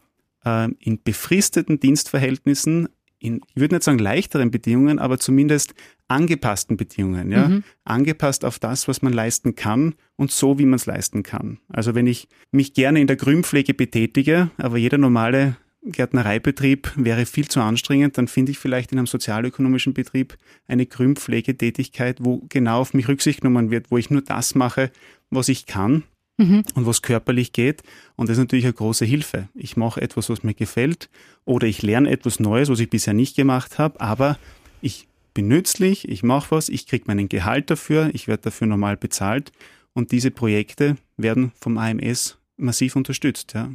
äh, 0.45 0.69
in 0.79 1.01
befristeten 1.03 1.79
Dienstverhältnissen, 1.79 2.89
in, 3.19 3.41
ich 3.53 3.61
würde 3.61 3.75
nicht 3.75 3.83
sagen 3.83 3.99
leichteren 3.99 4.51
Bedingungen, 4.51 4.99
aber 4.99 5.19
zumindest 5.19 5.73
angepassten 6.07 6.77
Bedingungen, 6.77 7.31
ja, 7.31 7.49
mhm. 7.49 7.63
angepasst 7.83 8.45
auf 8.45 8.59
das, 8.59 8.87
was 8.87 9.01
man 9.01 9.13
leisten 9.13 9.55
kann 9.55 9.95
und 10.15 10.31
so, 10.31 10.59
wie 10.59 10.65
man 10.65 10.75
es 10.75 10.85
leisten 10.85 11.23
kann. 11.23 11.59
Also 11.67 11.95
wenn 11.95 12.07
ich 12.07 12.27
mich 12.51 12.73
gerne 12.73 13.01
in 13.01 13.07
der 13.07 13.15
Grünpflege 13.15 13.73
betätige, 13.73 14.51
aber 14.57 14.77
jeder 14.77 14.97
normale 14.97 15.57
Gärtnereibetrieb 15.85 16.91
wäre 16.95 17.25
viel 17.25 17.47
zu 17.47 17.61
anstrengend, 17.61 18.17
dann 18.17 18.27
finde 18.27 18.51
ich 18.51 18.59
vielleicht 18.59 18.91
in 18.91 18.97
einem 18.97 19.07
sozialökonomischen 19.07 19.93
Betrieb 19.93 20.37
eine 20.67 20.85
Grünpflegetätigkeit, 20.85 22.17
wo 22.21 22.43
genau 22.49 22.81
auf 22.81 22.93
mich 22.93 23.07
Rücksicht 23.07 23.41
genommen 23.41 23.71
wird, 23.71 23.91
wo 23.91 23.97
ich 23.97 24.09
nur 24.09 24.21
das 24.21 24.55
mache, 24.55 24.91
was 25.29 25.47
ich 25.49 25.65
kann 25.65 26.03
mhm. 26.37 26.63
und 26.73 26.85
was 26.85 27.01
körperlich 27.01 27.51
geht. 27.51 27.83
Und 28.15 28.29
das 28.29 28.37
ist 28.37 28.43
natürlich 28.43 28.65
eine 28.65 28.73
große 28.73 29.05
Hilfe. 29.05 29.49
Ich 29.53 29.77
mache 29.77 30.01
etwas, 30.01 30.29
was 30.29 30.43
mir 30.43 30.53
gefällt 30.53 31.09
oder 31.45 31.67
ich 31.67 31.81
lerne 31.81 32.09
etwas 32.09 32.39
Neues, 32.39 32.69
was 32.69 32.79
ich 32.79 32.89
bisher 32.89 33.13
nicht 33.13 33.35
gemacht 33.35 33.77
habe, 33.77 34.01
aber 34.01 34.37
ich 34.81 35.07
bin 35.33 35.47
nützlich, 35.47 36.07
ich 36.07 36.23
mache 36.23 36.51
was, 36.51 36.69
ich 36.69 36.87
kriege 36.87 37.05
meinen 37.07 37.29
Gehalt 37.29 37.69
dafür, 37.69 38.09
ich 38.13 38.27
werde 38.27 38.43
dafür 38.43 38.67
normal 38.67 38.97
bezahlt 38.97 39.51
und 39.93 40.11
diese 40.11 40.31
Projekte 40.31 40.97
werden 41.17 41.51
vom 41.59 41.77
AMS 41.77 42.37
massiv 42.57 42.95
unterstützt. 42.95 43.53
Ja. 43.53 43.69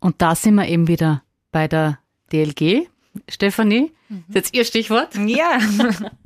Und 0.00 0.20
da 0.22 0.34
sind 0.34 0.54
wir 0.54 0.68
eben 0.68 0.88
wieder 0.88 1.22
bei 1.52 1.68
der 1.68 1.98
DLG. 2.32 2.88
Stefanie, 3.28 3.92
mhm. 4.08 4.24
ist 4.28 4.34
jetzt 4.34 4.54
Ihr 4.54 4.64
Stichwort? 4.64 5.14
Ja. 5.26 5.58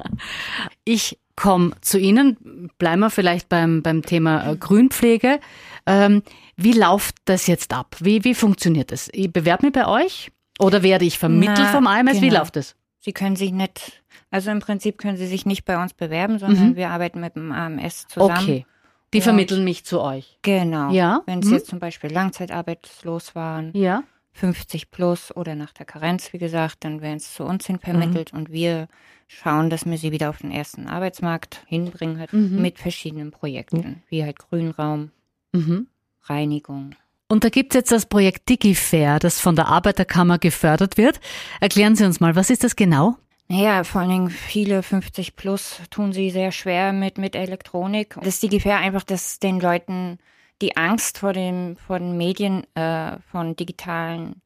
ich 0.84 1.18
komme 1.36 1.72
zu 1.80 1.98
Ihnen. 1.98 2.70
Bleiben 2.78 3.00
wir 3.00 3.10
vielleicht 3.10 3.48
beim, 3.48 3.82
beim 3.82 4.02
Thema 4.02 4.50
äh, 4.50 4.56
Grünpflege. 4.56 5.40
Ähm, 5.86 6.22
wie 6.56 6.72
läuft 6.72 7.16
das 7.24 7.46
jetzt 7.46 7.72
ab? 7.72 7.96
Wie, 8.00 8.24
wie 8.24 8.34
funktioniert 8.34 8.92
das? 8.92 9.08
Ich 9.12 9.32
bewerbe 9.32 9.66
mich 9.66 9.72
bei 9.72 9.86
euch 9.86 10.30
oder 10.58 10.82
werde 10.82 11.04
ich 11.04 11.18
vermittelt 11.18 11.58
Na, 11.58 11.72
vom 11.72 11.86
AMS? 11.86 12.12
Genau. 12.12 12.22
Wie 12.22 12.36
läuft 12.36 12.56
das? 12.56 12.76
Sie 12.98 13.12
können 13.12 13.36
sich 13.36 13.52
nicht, 13.52 14.02
also 14.30 14.50
im 14.50 14.60
Prinzip 14.60 14.98
können 14.98 15.16
Sie 15.16 15.26
sich 15.26 15.46
nicht 15.46 15.64
bei 15.64 15.82
uns 15.82 15.94
bewerben, 15.94 16.38
sondern 16.38 16.70
mhm. 16.70 16.76
wir 16.76 16.90
arbeiten 16.90 17.20
mit 17.20 17.34
dem 17.34 17.50
AMS 17.50 18.08
zusammen. 18.08 18.36
Okay. 18.38 18.66
Die 19.14 19.22
vermitteln 19.22 19.64
mich 19.64 19.84
zu 19.84 20.00
euch. 20.00 20.38
Genau. 20.42 20.92
Ja. 20.92 21.22
Wenn 21.26 21.42
Sie 21.42 21.48
mhm. 21.48 21.54
jetzt 21.54 21.68
zum 21.68 21.80
Beispiel 21.80 22.12
langzeitarbeitslos 22.12 23.34
waren. 23.34 23.72
Ja 23.74 24.04
50 24.32 24.90
plus 24.90 25.34
oder 25.36 25.54
nach 25.54 25.72
der 25.72 25.86
Karenz, 25.86 26.32
wie 26.32 26.38
gesagt, 26.38 26.84
dann 26.84 27.00
werden 27.00 27.16
es 27.16 27.34
zu 27.34 27.44
uns 27.44 27.66
hin 27.66 27.78
vermittelt 27.78 28.32
mhm. 28.32 28.38
und 28.38 28.52
wir 28.52 28.88
schauen, 29.26 29.70
dass 29.70 29.86
wir 29.86 29.98
sie 29.98 30.12
wieder 30.12 30.30
auf 30.30 30.38
den 30.38 30.50
ersten 30.50 30.86
Arbeitsmarkt 30.86 31.62
hinbringen 31.66 32.18
halt 32.18 32.32
mhm. 32.32 32.60
mit 32.60 32.78
verschiedenen 32.78 33.30
Projekten, 33.30 34.02
wie 34.08 34.24
halt 34.24 34.38
Grünraum, 34.38 35.10
mhm. 35.52 35.88
Reinigung. 36.22 36.94
Und 37.28 37.44
da 37.44 37.48
gibt 37.48 37.72
es 37.72 37.76
jetzt 37.76 37.92
das 37.92 38.06
Projekt 38.06 38.48
DigiFair, 38.48 39.20
das 39.20 39.40
von 39.40 39.54
der 39.54 39.68
Arbeiterkammer 39.68 40.38
gefördert 40.38 40.96
wird. 40.96 41.20
Erklären 41.60 41.94
Sie 41.94 42.04
uns 42.04 42.18
mal, 42.18 42.34
was 42.34 42.50
ist 42.50 42.64
das 42.64 42.74
genau? 42.74 43.16
Naja, 43.46 43.84
vor 43.84 44.00
allen 44.00 44.10
Dingen 44.10 44.30
viele 44.30 44.82
50 44.82 45.34
plus 45.34 45.80
tun 45.90 46.12
sie 46.12 46.30
sehr 46.30 46.52
schwer 46.52 46.92
mit, 46.92 47.18
mit 47.18 47.34
Elektronik. 47.34 48.16
Das 48.22 48.38
DigiFair 48.40 48.78
einfach, 48.78 49.02
dass 49.02 49.40
den 49.40 49.60
Leuten 49.60 50.18
die 50.60 50.76
Angst 50.76 51.18
vor, 51.18 51.32
dem, 51.32 51.76
vor 51.76 51.98
den 51.98 52.16
Medien, 52.16 52.64
äh, 52.74 53.18
von 53.30 53.56
digitalen 53.56 54.42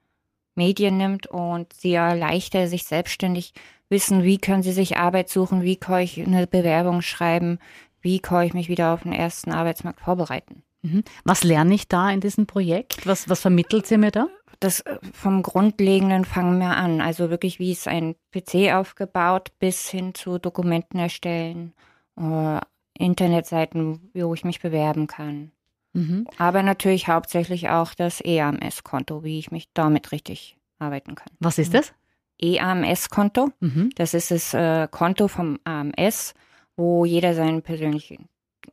Medien 0.55 0.97
nimmt 0.97 1.27
und 1.27 1.73
sie 1.73 1.91
ja 1.91 2.13
leichter 2.13 2.69
sich 2.69 2.85
selbstständig 2.85 3.53
wissen, 3.89 4.23
wie 4.23 4.39
können 4.39 4.63
sie 4.63 4.73
sich 4.73 4.97
Arbeit 4.97 5.29
suchen, 5.29 5.63
wie 5.63 5.77
kann 5.77 6.03
ich 6.03 6.25
eine 6.25 6.47
Bewerbung 6.47 7.03
schreiben, 7.03 7.59
wie 8.01 8.21
kann 8.21 8.47
ich 8.47 8.55
mich 8.55 8.69
wieder 8.69 8.93
auf 8.93 9.03
den 9.03 9.13
ersten 9.13 9.53
Arbeitsmarkt 9.53 10.01
vorbereiten. 10.01 10.63
Mhm. 10.83 11.03
Was 11.25 11.45
lerne 11.45 11.75
ich 11.75 11.89
da 11.89 12.11
in 12.11 12.21
diesem 12.21 12.47
Projekt? 12.47 13.07
Was, 13.07 13.29
was 13.29 13.41
vermittelt 13.41 13.87
sie 13.87 13.99
mir 13.99 14.11
da? 14.11 14.29
Das 14.61 14.81
äh, 14.81 14.99
vom 15.13 15.43
Grundlegenden 15.43 16.25
fangen 16.25 16.59
wir 16.59 16.77
an. 16.77 17.01
Also 17.01 17.31
wirklich, 17.31 17.59
wie 17.59 17.73
ist 17.73 17.89
ein 17.89 18.15
PC 18.33 18.73
aufgebaut, 18.75 19.53
bis 19.59 19.89
hin 19.89 20.15
zu 20.15 20.39
Dokumenten 20.39 20.99
erstellen, 20.99 21.73
äh, 22.19 22.61
Internetseiten, 22.97 24.11
wo 24.15 24.35
ich 24.35 24.45
mich 24.45 24.61
bewerben 24.61 25.07
kann. 25.07 25.51
Mhm. 25.95 26.27
Aber 26.39 26.63
natürlich 26.63 27.09
hauptsächlich 27.09 27.71
auch 27.71 27.95
das 27.95 28.21
EAMS-Konto, 28.21 29.25
wie 29.25 29.39
ich 29.39 29.51
mich 29.51 29.69
damit 29.73 30.13
richtig 30.13 30.59
arbeiten 30.79 31.15
kann. 31.15 31.29
Was 31.41 31.59
ist 31.59 31.73
das? 31.73 31.93
EAMS-Konto. 32.41 33.51
Mhm. 33.61 33.91
Das 33.95 34.13
ist 34.13 34.31
das 34.31 34.55
äh, 34.55 34.89
Konto 34.91 35.29
vom 35.29 35.59
AMS, 35.65 36.35
wo 36.77 37.05
jeder 37.05 37.35
seinen 37.35 37.63
persönlichen 37.63 38.29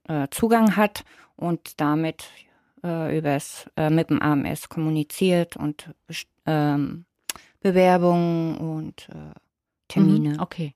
äh, 0.07 0.27
Zugang 0.31 0.75
hat 0.75 1.03
und 1.35 1.79
damit 1.79 2.25
äh, 2.83 3.17
übers, 3.17 3.69
äh, 3.77 3.89
mit 3.89 4.09
dem 4.09 4.21
AMS 4.21 4.69
kommuniziert 4.69 5.55
und 5.55 5.93
ähm, 6.45 7.05
Bewerbungen 7.59 8.57
und 8.57 9.09
äh, 9.09 9.39
Termine. 9.87 10.29
Mhm. 10.35 10.39
Okay. 10.39 10.73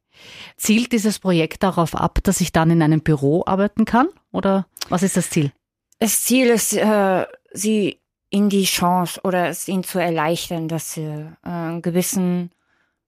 Zielt 0.57 0.91
dieses 0.91 1.19
Projekt 1.19 1.63
darauf 1.63 1.95
ab, 1.95 2.19
dass 2.23 2.41
ich 2.41 2.51
dann 2.51 2.69
in 2.69 2.81
einem 2.81 3.01
Büro 3.01 3.43
arbeiten 3.45 3.85
kann? 3.85 4.07
Oder 4.31 4.67
was 4.89 5.03
ist 5.03 5.17
das 5.17 5.29
Ziel? 5.29 5.51
Das 5.99 6.23
Ziel 6.23 6.47
ist, 6.47 6.73
äh, 6.73 7.25
sie 7.51 7.99
in 8.29 8.49
die 8.49 8.65
Chance 8.65 9.21
oder 9.23 9.47
es 9.47 9.67
ihnen 9.67 9.83
zu 9.83 9.99
erleichtern, 9.99 10.67
dass 10.67 10.93
sie 10.93 11.03
äh, 11.03 11.29
einen 11.43 11.81
gewissen 11.81 12.51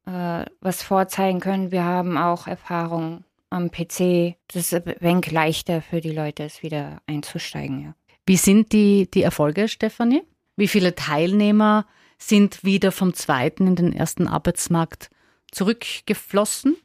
äh, 0.06 0.46
was 0.62 0.84
vorzeigen 0.84 1.40
können. 1.40 1.72
Wir 1.72 1.84
haben 1.84 2.18
auch 2.18 2.48
Erfahrung 2.48 3.26
am 3.50 3.70
PC. 3.72 4.36
Das 4.48 4.72
ist 4.72 4.74
ein 4.74 4.96
wenig 5.00 5.32
leichter 5.32 5.82
für 5.82 6.02
die 6.02 6.12
Leute, 6.12 6.44
es 6.44 6.64
wieder 6.64 7.02
einzusteigen. 7.08 7.84
Ja. 7.84 7.96
Wie 8.26 8.38
sind 8.38 8.72
die, 8.72 9.10
die 9.12 9.24
Erfolge, 9.24 9.68
Stefanie? 9.68 10.24
Wie 10.56 10.68
viele 10.68 10.96
Teilnehmer 10.96 11.86
sind 12.18 12.64
wieder 12.64 12.92
vom 12.92 13.14
zweiten 13.14 13.68
in 13.68 13.76
den 13.76 13.94
ersten 13.94 14.28
Arbeitsmarkt 14.28 15.10
zurückgeflossen? 15.52 16.78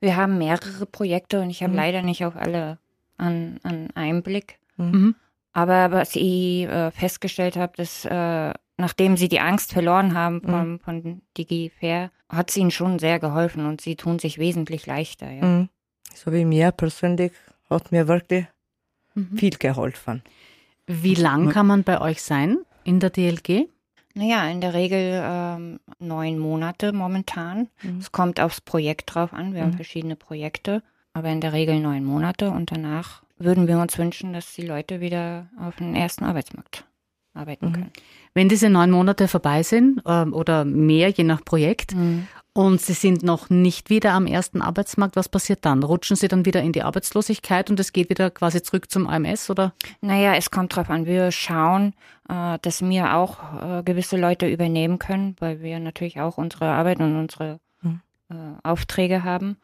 Wir 0.00 0.16
haben 0.16 0.38
mehrere 0.38 0.86
Projekte 0.86 1.40
und 1.40 1.50
ich 1.50 1.62
habe 1.62 1.72
mhm. 1.72 1.78
leider 1.78 2.02
nicht 2.02 2.24
auf 2.24 2.36
alle 2.36 2.78
an, 3.16 3.58
an 3.62 3.88
Einblick. 3.94 4.58
Mhm. 4.76 5.14
Aber 5.52 5.92
was 5.92 6.16
ich 6.16 6.64
äh, 6.64 6.90
festgestellt 6.90 7.56
habe, 7.56 7.72
dass 7.76 8.04
äh, 8.04 8.52
nachdem 8.76 9.16
sie 9.16 9.28
die 9.28 9.40
Angst 9.40 9.72
verloren 9.72 10.14
haben 10.14 10.42
von, 10.42 10.72
mhm. 10.72 10.80
von 10.80 11.22
DigiFair, 11.36 12.10
hat 12.28 12.50
es 12.50 12.56
ihnen 12.56 12.70
schon 12.70 12.98
sehr 12.98 13.18
geholfen 13.18 13.66
und 13.66 13.80
sie 13.80 13.96
tun 13.96 14.18
sich 14.18 14.38
wesentlich 14.38 14.86
leichter. 14.86 15.30
Ja. 15.30 15.44
Mhm. 15.44 15.68
So 16.14 16.32
wie 16.32 16.44
mir 16.44 16.72
persönlich 16.72 17.32
hat 17.70 17.92
mir 17.92 18.08
wirklich 18.08 18.46
mhm. 19.14 19.36
viel 19.36 19.56
geholfen. 19.56 20.22
Wie 20.86 21.14
lang 21.14 21.50
kann 21.50 21.66
man 21.66 21.82
bei 21.82 22.00
euch 22.00 22.22
sein 22.22 22.58
in 22.84 23.00
der 23.00 23.10
DLG? 23.10 23.68
Naja, 24.14 24.48
in 24.48 24.60
der 24.60 24.74
Regel 24.74 25.22
ähm, 25.24 25.80
neun 25.98 26.38
Monate 26.38 26.92
momentan. 26.92 27.68
Mhm. 27.82 27.98
Es 27.98 28.12
kommt 28.12 28.38
aufs 28.38 28.60
Projekt 28.60 29.14
drauf 29.14 29.32
an. 29.32 29.54
Wir 29.54 29.62
mhm. 29.62 29.66
haben 29.66 29.72
verschiedene 29.74 30.14
Projekte, 30.14 30.82
aber 31.14 31.28
in 31.30 31.40
der 31.40 31.52
Regel 31.52 31.80
neun 31.80 32.04
Monate 32.04 32.50
und 32.50 32.70
danach 32.70 33.22
würden 33.38 33.66
wir 33.66 33.78
uns 33.78 33.96
wünschen, 33.98 34.32
dass 34.32 34.52
die 34.54 34.66
Leute 34.66 35.00
wieder 35.00 35.48
auf 35.58 35.76
den 35.76 35.94
ersten 35.94 36.24
Arbeitsmarkt 36.24 36.84
arbeiten 37.34 37.68
mhm. 37.68 37.72
können. 37.72 37.90
Wenn 38.34 38.48
diese 38.48 38.68
neun 38.70 38.90
Monate 38.90 39.28
vorbei 39.28 39.62
sind 39.62 40.02
ähm, 40.06 40.32
oder 40.32 40.64
mehr, 40.64 41.08
je 41.10 41.24
nach 41.24 41.44
Projekt, 41.44 41.94
mhm. 41.94 42.26
und 42.52 42.80
Sie 42.80 42.92
sind 42.92 43.22
noch 43.22 43.50
nicht 43.50 43.90
wieder 43.90 44.12
am 44.12 44.26
ersten 44.26 44.62
Arbeitsmarkt, 44.62 45.16
was 45.16 45.28
passiert 45.28 45.64
dann? 45.64 45.82
Rutschen 45.82 46.16
Sie 46.16 46.28
dann 46.28 46.44
wieder 46.44 46.62
in 46.62 46.72
die 46.72 46.82
Arbeitslosigkeit 46.82 47.70
und 47.70 47.80
es 47.80 47.92
geht 47.92 48.10
wieder 48.10 48.30
quasi 48.30 48.62
zurück 48.62 48.90
zum 48.90 49.06
AMS 49.08 49.50
oder? 49.50 49.72
Naja, 50.00 50.34
es 50.34 50.50
kommt 50.50 50.74
drauf 50.74 50.90
an. 50.90 51.06
Wir 51.06 51.32
schauen, 51.32 51.94
äh, 52.28 52.58
dass 52.62 52.82
wir 52.82 53.14
auch 53.14 53.38
äh, 53.62 53.82
gewisse 53.82 54.16
Leute 54.16 54.48
übernehmen 54.48 54.98
können, 54.98 55.36
weil 55.40 55.60
wir 55.60 55.78
natürlich 55.80 56.20
auch 56.20 56.38
unsere 56.38 56.66
Arbeit 56.66 57.00
und 57.00 57.16
unsere 57.16 57.58
mhm. 57.82 58.00
äh, 58.30 58.34
Aufträge 58.62 59.24
haben. 59.24 59.56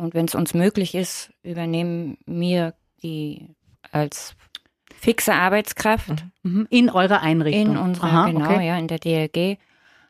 Und 0.00 0.14
wenn 0.14 0.24
es 0.24 0.34
uns 0.34 0.54
möglich 0.54 0.94
ist, 0.94 1.30
übernehmen 1.42 2.16
wir 2.26 2.74
die 3.02 3.48
als 3.92 4.34
fixe 4.94 5.34
Arbeitskraft. 5.34 6.24
Mhm. 6.42 6.52
mhm. 6.52 6.66
In 6.70 6.90
eurer 6.90 7.20
Einrichtung? 7.20 7.76
In 7.76 7.76
unserer, 7.76 8.06
Aha, 8.06 8.26
genau, 8.26 8.44
okay. 8.44 8.66
ja, 8.66 8.78
in 8.78 8.88
der 8.88 8.98
DLG. 8.98 9.58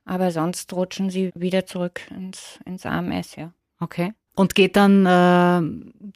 Aber 0.05 0.31
sonst 0.31 0.73
rutschen 0.73 1.11
sie 1.11 1.31
wieder 1.35 1.67
zurück 1.67 2.01
ins, 2.11 2.59
ins 2.65 2.87
AMS, 2.87 3.37
ja. 3.37 3.53
Okay. 3.79 4.13
Und 4.35 4.55
geht 4.55 4.77
dann 4.77 5.07
äh, 5.07 5.61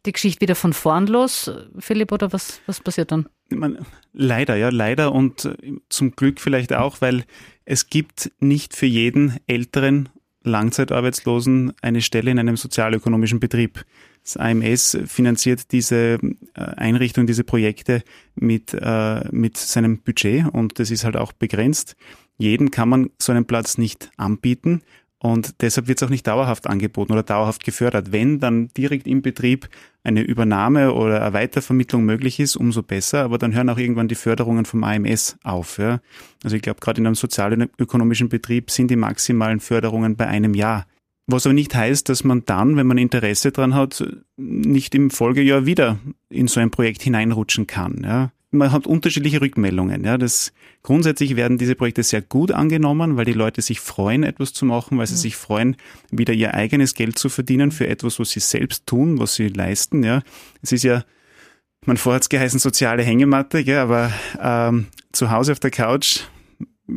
die 0.07 0.12
Geschichte 0.12 0.40
wieder 0.40 0.54
von 0.54 0.73
vorn 0.73 1.07
los, 1.07 1.50
Philipp, 1.78 2.12
oder 2.12 2.33
was, 2.33 2.61
was 2.66 2.81
passiert 2.81 3.12
dann? 3.12 3.28
Meine, 3.50 3.81
leider, 4.12 4.57
ja, 4.57 4.71
leider 4.71 5.12
und 5.12 5.45
äh, 5.45 5.75
zum 5.88 6.12
Glück 6.12 6.40
vielleicht 6.40 6.73
auch, 6.73 7.00
weil 7.00 7.25
es 7.64 7.88
gibt 7.88 8.31
nicht 8.38 8.75
für 8.75 8.87
jeden 8.87 9.38
älteren 9.47 10.09
Langzeitarbeitslosen 10.44 11.72
eine 11.82 12.02
Stelle 12.02 12.30
in 12.30 12.38
einem 12.38 12.56
sozialökonomischen 12.56 13.40
Betrieb. 13.40 13.84
Das 14.22 14.36
AMS 14.36 14.98
finanziert 15.06 15.72
diese 15.72 16.18
äh, 16.54 16.60
Einrichtung, 16.76 17.26
diese 17.26 17.44
Projekte 17.44 18.02
mit, 18.34 18.72
äh, 18.72 19.28
mit 19.30 19.56
seinem 19.56 19.98
Budget 19.98 20.46
und 20.52 20.78
das 20.78 20.90
ist 20.90 21.04
halt 21.04 21.16
auch 21.16 21.32
begrenzt. 21.32 21.96
Jedem 22.38 22.70
kann 22.70 22.88
man 22.88 23.10
so 23.18 23.32
einen 23.32 23.44
Platz 23.44 23.78
nicht 23.78 24.10
anbieten 24.16 24.82
und 25.18 25.62
deshalb 25.62 25.88
wird 25.88 26.00
es 26.00 26.06
auch 26.06 26.10
nicht 26.10 26.26
dauerhaft 26.26 26.66
angeboten 26.66 27.12
oder 27.12 27.22
dauerhaft 27.22 27.64
gefördert. 27.64 28.12
Wenn 28.12 28.40
dann 28.40 28.68
direkt 28.76 29.06
im 29.06 29.22
Betrieb 29.22 29.68
eine 30.04 30.20
Übernahme 30.20 30.92
oder 30.92 31.23
eine 31.23 31.32
Weitervermittlung 31.32 32.04
möglich 32.04 32.38
ist, 32.38 32.56
umso 32.56 32.82
besser, 32.82 33.25
aber 33.25 33.38
dann 33.38 33.54
hören 33.54 33.70
auch 33.70 33.78
irgendwann 33.78 34.06
die 34.06 34.14
Förderungen 34.14 34.66
vom 34.66 34.84
AMS 34.84 35.38
auf. 35.42 35.78
Ja. 35.78 36.00
Also 36.44 36.56
ich 36.56 36.62
glaube, 36.62 36.80
gerade 36.80 37.00
in 37.00 37.06
einem 37.06 37.14
sozialökonomischen 37.14 38.28
Betrieb 38.28 38.70
sind 38.70 38.90
die 38.90 38.96
maximalen 38.96 39.61
Förderungen 39.61 40.14
bei 40.16 40.26
einem 40.26 40.54
Jahr. 40.54 40.87
Was 41.26 41.46
aber 41.46 41.54
nicht 41.54 41.75
heißt, 41.75 42.11
dass 42.11 42.23
man 42.23 42.44
dann, 42.44 42.76
wenn 42.76 42.87
man 42.87 42.99
Interesse 42.99 43.50
dran 43.50 43.75
hat, 43.75 44.04
nicht 44.37 44.94
im 44.94 45.08
Folgejahr 45.08 45.64
wieder 45.64 45.99
in 46.28 46.49
so 46.49 46.61
ein 46.61 46.70
Projekt 46.70 47.02
hineinrutschen 47.02 47.66
kann. 47.66 48.02
Ja. 48.04 48.30
Man 48.54 48.73
hat 48.73 48.87
unterschiedliche 48.87 49.40
Rückmeldungen. 49.40 50.04
Ja. 50.04 50.16
Das, 50.16 50.52
grundsätzlich 50.82 51.37
werden 51.37 51.58
diese 51.58 51.75
Projekte 51.75 52.02
sehr 52.02 52.23
gut 52.23 52.52
angenommen, 52.52 53.16
weil 53.16 53.25
die 53.25 53.32
Leute 53.32 53.62
sich 53.62 53.80
freuen, 53.80 54.23
etwas 54.23 54.52
zu 54.52 54.64
machen, 54.64 54.99
weil 54.99 55.06
sie 55.06 55.14
mhm. 55.14 55.18
sich 55.18 55.37
freuen, 55.37 55.76
wieder 56.11 56.32
ihr 56.32 56.54
eigenes 56.54 56.94
Geld 56.94 57.18
zu 57.18 57.28
verdienen 57.28 57.70
für 57.70 57.87
etwas, 57.87 58.18
was 58.18 58.30
sie 58.30 58.40
selbst 58.40 58.87
tun, 58.87 59.18
was 59.18 59.34
sie 59.34 59.49
leisten. 59.49 60.02
Ja. 60.02 60.23
Es 60.62 60.73
ist 60.73 60.84
ja, 60.84 61.04
man 61.84 61.96
vorher 61.96 62.16
hat 62.16 62.23
es 62.23 62.28
geheißen, 62.28 62.61
soziale 62.61 63.02
Hängematte, 63.02 63.58
ja, 63.58 63.82
aber 63.82 64.12
ähm, 64.40 64.86
zu 65.12 65.30
Hause 65.30 65.52
auf 65.52 65.60
der 65.60 65.71
Couch 65.71 66.21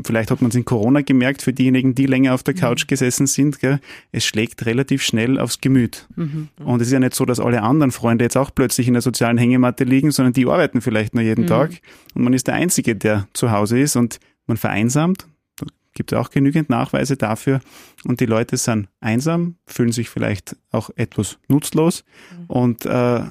vielleicht 0.03 0.31
hat 0.31 0.41
man 0.41 0.49
es 0.49 0.55
in 0.55 0.65
Corona 0.65 1.01
gemerkt, 1.01 1.41
für 1.41 1.53
diejenigen, 1.53 1.95
die 1.95 2.05
länger 2.05 2.33
auf 2.33 2.43
der 2.43 2.53
mhm. 2.53 2.59
Couch 2.59 2.87
gesessen 2.87 3.27
sind, 3.27 3.59
gell, 3.59 3.79
es 4.11 4.25
schlägt 4.25 4.65
relativ 4.65 5.01
schnell 5.01 5.39
aufs 5.39 5.61
Gemüt. 5.61 6.07
Mhm. 6.15 6.49
Und 6.59 6.81
es 6.81 6.87
ist 6.87 6.93
ja 6.93 6.99
nicht 6.99 7.15
so, 7.15 7.25
dass 7.25 7.39
alle 7.39 7.63
anderen 7.63 7.91
Freunde 7.91 8.25
jetzt 8.25 8.37
auch 8.37 8.51
plötzlich 8.53 8.87
in 8.87 8.93
der 8.93 9.01
sozialen 9.01 9.37
Hängematte 9.37 9.83
liegen, 9.83 10.11
sondern 10.11 10.33
die 10.33 10.45
arbeiten 10.45 10.81
vielleicht 10.81 11.13
nur 11.13 11.23
jeden 11.23 11.43
mhm. 11.43 11.47
Tag 11.47 11.71
und 12.13 12.23
man 12.23 12.33
ist 12.33 12.47
der 12.47 12.55
Einzige, 12.55 12.95
der 12.95 13.27
zu 13.33 13.51
Hause 13.51 13.79
ist 13.79 13.95
und 13.95 14.19
man 14.45 14.57
vereinsamt. 14.57 15.27
Da 15.55 15.65
gibt 15.93 16.11
es 16.11 16.17
auch 16.17 16.29
genügend 16.29 16.69
Nachweise 16.69 17.17
dafür. 17.17 17.61
Und 18.05 18.19
die 18.19 18.25
Leute 18.25 18.57
sind 18.57 18.89
einsam, 18.99 19.55
fühlen 19.65 19.91
sich 19.91 20.09
vielleicht 20.09 20.55
auch 20.71 20.89
etwas 20.95 21.37
nutzlos 21.47 22.03
mhm. 22.31 22.45
und 22.47 22.85
äh, 22.85 23.21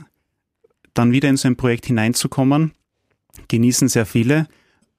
dann 0.94 1.12
wieder 1.12 1.28
in 1.28 1.36
so 1.36 1.48
ein 1.48 1.56
Projekt 1.56 1.86
hineinzukommen, 1.86 2.72
genießen 3.48 3.88
sehr 3.88 4.06
viele 4.06 4.48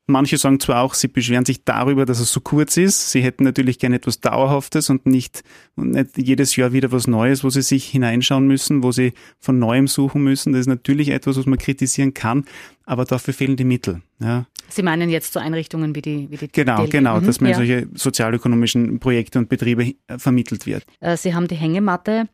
Manche 0.10 0.38
sagen 0.38 0.62
zwar 0.62 0.82
auch, 0.84 0.94
sie 0.94 1.10
beschweren 1.10 1.44
sich 1.44 1.66
darüber, 1.66 2.06
dass 2.06 2.22
es 2.22 2.32
so 2.32 2.40
kurz 2.40 2.78
ist. 2.78 3.12
Sie 3.12 3.22
hätten 3.22 3.44
natürlich 3.44 3.78
gerne 3.78 3.98
etwas 3.98 4.22
Dauerhaftes 4.22 4.90
und 4.90 5.06
nicht, 5.06 5.44
nicht 5.76 6.18
jedes 6.18 6.56
Jahr 6.56 6.72
wieder 6.72 6.94
was 6.94 7.08
Neues, 7.08 7.44
wo 7.44 7.50
sie 7.50 7.62
sich 7.62 7.86
hineinschauen 7.90 8.48
müssen, 8.48 8.84
wo 8.84 8.94
sie 8.94 9.12
von 9.38 9.60
Neuem 9.60 9.88
suchen 9.90 10.24
müssen. 10.24 10.54
Das 10.54 10.62
ist 10.62 10.68
natürlich 10.68 11.10
etwas, 11.10 11.38
was 11.38 11.46
man 11.46 11.60
kritisieren 11.60 12.14
kann, 12.14 12.46
aber 12.86 13.04
dafür 13.04 13.34
fehlen 13.34 13.58
die 13.58 13.66
Mittel. 13.66 14.02
Ja. 14.20 14.46
Sie 14.70 14.82
meinen 14.82 15.10
jetzt 15.10 15.34
so 15.34 15.42
Einrichtungen 15.42 15.94
wie 15.94 16.02
die, 16.02 16.32
wie 16.32 16.38
die 16.38 16.48
Genau, 16.48 16.78
DLG. 16.78 16.90
genau, 16.90 17.20
mhm, 17.20 17.26
dass 17.26 17.42
man 17.42 17.52
ja. 17.52 17.58
solche 17.58 17.90
sozialökonomischen 17.94 19.00
Projekte 19.00 19.40
und 19.40 19.50
Betriebe 19.50 19.94
äh, 20.08 20.18
vermittelt 20.18 20.66
wird. 20.66 20.86
Äh, 21.02 21.18
sie 21.18 21.36
haben 21.36 21.50
die 21.50 21.56
Hängematte 21.56 22.30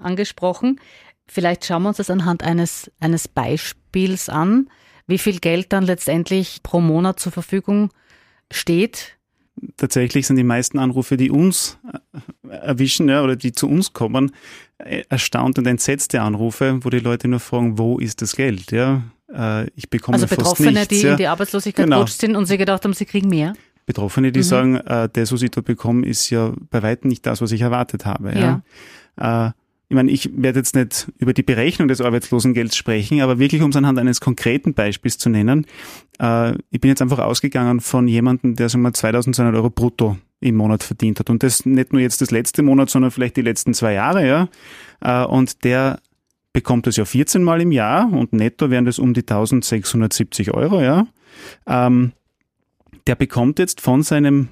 angesprochen. 0.00 0.80
Vielleicht 1.28 1.64
schauen 1.64 1.82
wir 1.84 1.88
uns 1.90 1.98
das 1.98 2.10
anhand 2.10 2.42
eines, 2.42 2.90
eines 2.98 3.28
Beispiels 3.28 4.28
an 4.28 4.68
wie 5.12 5.18
viel 5.18 5.38
Geld 5.38 5.72
dann 5.72 5.84
letztendlich 5.84 6.62
pro 6.62 6.80
Monat 6.80 7.20
zur 7.20 7.30
Verfügung 7.30 7.90
steht? 8.50 9.18
Tatsächlich 9.76 10.26
sind 10.26 10.36
die 10.36 10.42
meisten 10.42 10.78
Anrufe, 10.78 11.18
die 11.18 11.30
uns 11.30 11.78
äh, 12.48 12.48
erwischen 12.48 13.08
ja, 13.10 13.22
oder 13.22 13.36
die 13.36 13.52
zu 13.52 13.68
uns 13.68 13.92
kommen, 13.92 14.32
äh, 14.78 15.02
erstaunt 15.10 15.58
und 15.58 15.66
entsetzte 15.66 16.22
Anrufe, 16.22 16.78
wo 16.80 16.88
die 16.88 16.98
Leute 16.98 17.28
nur 17.28 17.40
fragen, 17.40 17.78
wo 17.78 17.98
ist 17.98 18.22
das 18.22 18.34
Geld? 18.34 18.72
Ja, 18.72 19.02
äh, 19.32 19.66
ich 19.76 19.90
bekomme 19.90 20.14
also 20.16 20.26
Betroffene, 20.26 20.72
nichts, 20.72 20.88
die 20.88 21.02
ja. 21.02 21.10
in 21.12 21.16
die 21.18 21.26
Arbeitslosigkeit 21.26 21.84
genau. 21.84 21.98
gerutscht 21.98 22.18
sind 22.18 22.34
und 22.34 22.46
sie 22.46 22.56
gedacht 22.56 22.82
haben, 22.82 22.94
sie 22.94 23.04
kriegen 23.04 23.28
mehr? 23.28 23.52
Betroffene, 23.84 24.32
die 24.32 24.40
mhm. 24.40 24.44
sagen, 24.44 24.80
das, 25.12 25.32
was 25.32 25.42
ich 25.42 25.50
da 25.50 25.60
bekomme, 25.60 26.06
ist 26.06 26.30
ja 26.30 26.52
bei 26.70 26.82
weitem 26.84 27.08
nicht 27.08 27.26
das, 27.26 27.40
was 27.42 27.50
ich 27.50 27.60
erwartet 27.60 28.06
habe. 28.06 28.32
Ja. 28.32 28.62
ja 29.20 29.54
ich 29.92 29.94
meine, 29.94 30.10
ich 30.10 30.30
werde 30.34 30.60
jetzt 30.60 30.74
nicht 30.74 31.12
über 31.18 31.34
die 31.34 31.42
Berechnung 31.42 31.86
des 31.86 32.00
Arbeitslosengelds 32.00 32.74
sprechen, 32.74 33.20
aber 33.20 33.38
wirklich 33.38 33.60
um 33.60 33.68
es 33.68 33.76
anhand 33.76 33.98
eines 33.98 34.22
konkreten 34.22 34.72
Beispiels 34.72 35.18
zu 35.18 35.28
nennen. 35.28 35.66
Äh, 36.18 36.52
ich 36.70 36.80
bin 36.80 36.88
jetzt 36.88 37.02
einfach 37.02 37.18
ausgegangen 37.18 37.82
von 37.82 38.08
jemandem, 38.08 38.56
der 38.56 38.70
sagen 38.70 38.80
wir 38.84 38.94
2200 38.94 39.54
Euro 39.54 39.68
brutto 39.68 40.16
im 40.40 40.54
Monat 40.54 40.82
verdient 40.82 41.20
hat. 41.20 41.28
Und 41.28 41.42
das 41.42 41.66
nicht 41.66 41.92
nur 41.92 42.00
jetzt 42.00 42.22
das 42.22 42.30
letzte 42.30 42.62
Monat, 42.62 42.88
sondern 42.88 43.10
vielleicht 43.10 43.36
die 43.36 43.42
letzten 43.42 43.74
zwei 43.74 43.92
Jahre, 43.92 44.26
ja. 44.26 44.48
Äh, 45.02 45.26
und 45.26 45.62
der 45.62 46.00
bekommt 46.54 46.86
das 46.86 46.96
ja 46.96 47.04
14 47.04 47.42
Mal 47.42 47.60
im 47.60 47.70
Jahr 47.70 48.10
und 48.10 48.32
netto 48.32 48.70
wären 48.70 48.86
das 48.86 48.98
um 48.98 49.12
die 49.12 49.20
1670 49.20 50.54
Euro, 50.54 50.80
ja. 50.80 51.06
Ähm, 51.66 52.12
der 53.06 53.16
bekommt 53.16 53.58
jetzt 53.58 53.82
von 53.82 54.02
seinem 54.02 54.48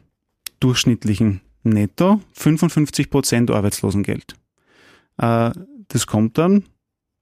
durchschnittlichen 0.61 1.40
Netto 1.62 2.20
55 2.35 3.09
Prozent 3.09 3.50
Arbeitslosengeld. 3.50 4.35
Äh, 5.20 5.50
das 5.88 6.06
kommt 6.06 6.38
dann 6.38 6.64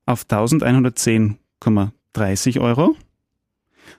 auf 0.07 0.25
1110,30 0.25 2.61
Euro. 2.61 2.95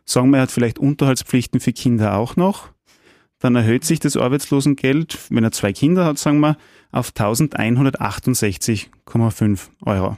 Sagen 0.06 0.30
wir, 0.32 0.38
er 0.38 0.44
hat 0.44 0.52
vielleicht 0.52 0.80
Unterhaltspflichten 0.80 1.60
für 1.60 1.74
Kinder 1.74 2.16
auch 2.16 2.36
noch. 2.36 2.70
Dann 3.40 3.56
erhöht 3.56 3.84
sich 3.86 4.00
das 4.00 4.16
Arbeitslosengeld, 4.18 5.18
wenn 5.30 5.44
er 5.44 5.52
zwei 5.52 5.74
Kinder 5.74 6.06
hat, 6.06 6.18
sagen 6.18 6.40
wir, 6.40 6.58
auf 6.92 7.12
1168,5 7.12 9.68
Euro. 9.86 10.18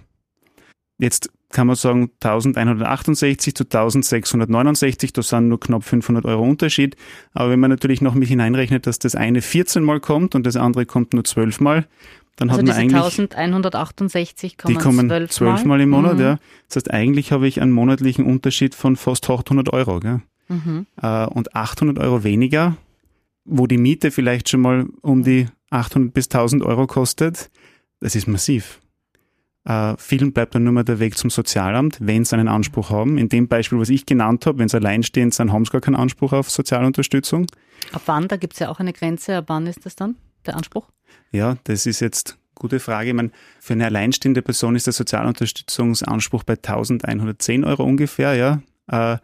Jetzt 0.97 1.29
kann 1.51 1.67
man 1.67 1.75
sagen 1.75 2.11
1168 2.21 3.53
zu 3.53 3.65
1669, 3.65 5.13
da 5.13 5.21
sind 5.21 5.49
nur 5.49 5.59
knapp 5.59 5.83
500 5.83 6.25
Euro 6.25 6.43
Unterschied. 6.43 6.95
Aber 7.33 7.49
wenn 7.49 7.59
man 7.59 7.69
natürlich 7.69 8.01
noch 8.01 8.15
mit 8.15 8.29
hineinrechnet, 8.29 8.87
dass 8.87 8.99
das 8.99 9.15
eine 9.15 9.41
14 9.41 9.83
Mal 9.83 9.99
kommt 9.99 10.33
und 10.33 10.45
das 10.45 10.55
andere 10.55 10.85
kommt 10.85 11.13
nur 11.13 11.23
12 11.23 11.59
Mal, 11.59 11.87
dann 12.35 12.49
also 12.49 12.59
hat 12.59 12.67
man 12.67 12.75
eigentlich 12.75 13.19
1168 13.19 14.57
die 14.67 14.73
kommen 14.75 15.09
12 15.09 15.39
Mal, 15.39 15.65
Mal 15.65 15.81
im 15.81 15.89
Monat, 15.89 16.15
mhm. 16.15 16.21
ja. 16.21 16.39
Das 16.67 16.77
heißt, 16.77 16.91
eigentlich 16.91 17.31
habe 17.31 17.47
ich 17.47 17.61
einen 17.61 17.71
monatlichen 17.71 18.25
Unterschied 18.25 18.73
von 18.73 18.95
fast 18.95 19.29
800 19.29 19.71
Euro, 19.73 19.99
gell? 19.99 20.21
Mhm. 20.47 20.85
Äh, 21.01 21.25
und 21.25 21.55
800 21.55 21.99
Euro 21.99 22.23
weniger, 22.23 22.77
wo 23.45 23.67
die 23.67 23.77
Miete 23.77 24.11
vielleicht 24.11 24.49
schon 24.49 24.61
mal 24.61 24.85
um 25.01 25.23
die 25.23 25.47
800 25.69 26.13
bis 26.13 26.25
1000 26.25 26.63
Euro 26.63 26.87
kostet, 26.87 27.49
das 27.99 28.15
ist 28.15 28.27
massiv. 28.27 28.79
Äh, 29.63 29.95
vielen 29.97 30.33
bleibt 30.33 30.55
dann 30.55 30.63
nur 30.63 30.73
mehr 30.73 30.83
der 30.83 30.99
Weg 30.99 31.17
zum 31.17 31.29
Sozialamt, 31.29 31.97
wenn 32.01 32.25
sie 32.25 32.35
einen 32.35 32.47
Anspruch 32.47 32.89
haben. 32.89 33.17
In 33.17 33.29
dem 33.29 33.47
Beispiel, 33.47 33.79
was 33.79 33.89
ich 33.89 34.05
genannt 34.05 34.45
habe, 34.45 34.57
wenn 34.57 34.69
sie 34.69 34.77
alleinstehend 34.77 35.33
sind, 35.33 35.51
haben 35.51 35.65
sie 35.65 35.71
gar 35.71 35.81
keinen 35.81 35.95
Anspruch 35.95 36.33
auf 36.33 36.49
Sozialunterstützung. 36.49 37.45
Ab 37.91 38.01
wann? 38.07 38.27
Da 38.27 38.37
gibt 38.37 38.53
es 38.53 38.59
ja 38.59 38.69
auch 38.69 38.79
eine 38.79 38.93
Grenze. 38.93 39.37
Ab 39.37 39.45
wann 39.47 39.67
ist 39.67 39.85
das 39.85 39.95
dann, 39.95 40.15
der 40.47 40.57
Anspruch? 40.57 40.87
Ja, 41.31 41.57
das 41.63 41.85
ist 41.85 41.99
jetzt 41.99 42.37
gute 42.55 42.79
Frage. 42.79 43.09
Ich 43.09 43.15
meine, 43.15 43.31
für 43.59 43.73
eine 43.73 43.85
alleinstehende 43.85 44.41
Person 44.41 44.75
ist 44.75 44.85
der 44.85 44.93
Sozialunterstützungsanspruch 44.93 46.43
bei 46.43 46.53
1110 46.53 47.63
Euro 47.63 47.83
ungefähr, 47.83 48.35
ja. 48.35 48.61
Äh, 48.87 49.17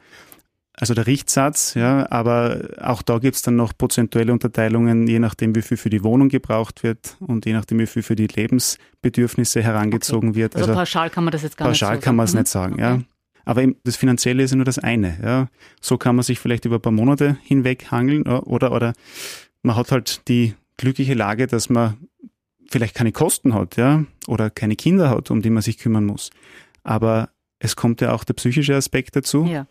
also 0.80 0.94
der 0.94 1.08
Richtsatz, 1.08 1.74
ja, 1.74 2.10
aber 2.12 2.62
auch 2.80 3.02
da 3.02 3.18
gibt 3.18 3.36
es 3.36 3.42
dann 3.42 3.56
noch 3.56 3.76
prozentuelle 3.76 4.32
Unterteilungen, 4.32 5.08
je 5.08 5.18
nachdem, 5.18 5.56
wie 5.56 5.64
viel 5.64 5.76
für 5.76 5.90
die 5.90 6.04
Wohnung 6.04 6.30
gebraucht 6.30 6.84
wird 6.84 7.18
und 7.20 7.48
je 7.48 7.54
nachdem, 7.54 7.80
wie 7.80 7.88
viel 7.88 8.04
für 8.04 8.16
die 8.16 8.28
Lebensbedürfnisse 8.28 9.64
herangezogen 9.64 10.30
okay. 10.30 10.38
wird. 10.38 10.56
Also, 10.56 10.68
also, 10.68 10.80
pauschal 10.80 11.10
kann 11.10 11.24
man 11.24 11.32
das 11.32 11.42
jetzt 11.42 11.58
gar 11.58 11.68
pauschal 11.68 11.96
nicht 11.96 12.04
sagen. 12.04 12.04
Pauschal 12.04 12.06
kann 12.06 12.16
man 12.16 12.26
es 12.26 12.34
mhm. 12.34 12.40
nicht 12.40 12.48
sagen, 12.48 12.74
okay. 12.74 12.84
ja. 12.84 13.00
Aber 13.46 13.66
das 13.86 13.96
Finanzielle 13.96 14.44
ist 14.44 14.52
ja 14.52 14.58
nur 14.58 14.66
das 14.66 14.78
eine, 14.78 15.18
ja. 15.24 15.48
So 15.82 15.98
kann 15.98 16.16
man 16.16 16.22
sich 16.22 16.40
vielleicht 16.40 16.66
über 16.66 16.76
ein 16.76 16.82
paar 16.82 16.92
Monate 16.92 17.38
hinweg 17.42 17.90
hangeln 17.90 18.24
oder, 18.24 18.72
oder 18.72 18.94
man 19.64 19.76
hat 19.76 19.92
halt 19.92 20.28
die 20.28 20.54
glückliche 20.78 21.14
Lage, 21.14 21.48
dass 21.48 21.70
man 21.70 21.98
vielleicht 22.70 22.96
keine 22.96 23.12
Kosten 23.12 23.54
hat, 23.54 23.78
ja, 23.78 24.06
oder 24.28 24.50
keine 24.50 24.76
Kinder 24.76 25.10
hat, 25.10 25.32
um 25.32 25.42
die 25.42 25.50
man 25.50 25.62
sich 25.62 25.78
kümmern 25.78 26.06
muss. 26.06 26.30
Aber 26.84 27.30
es 27.60 27.76
kommt 27.76 28.02
ja 28.02 28.14
auch 28.14 28.24
der 28.24 28.34
psychische 28.36 28.76
Aspekt 28.76 29.16
dazu. 29.16 29.46
Ja. 29.46 29.68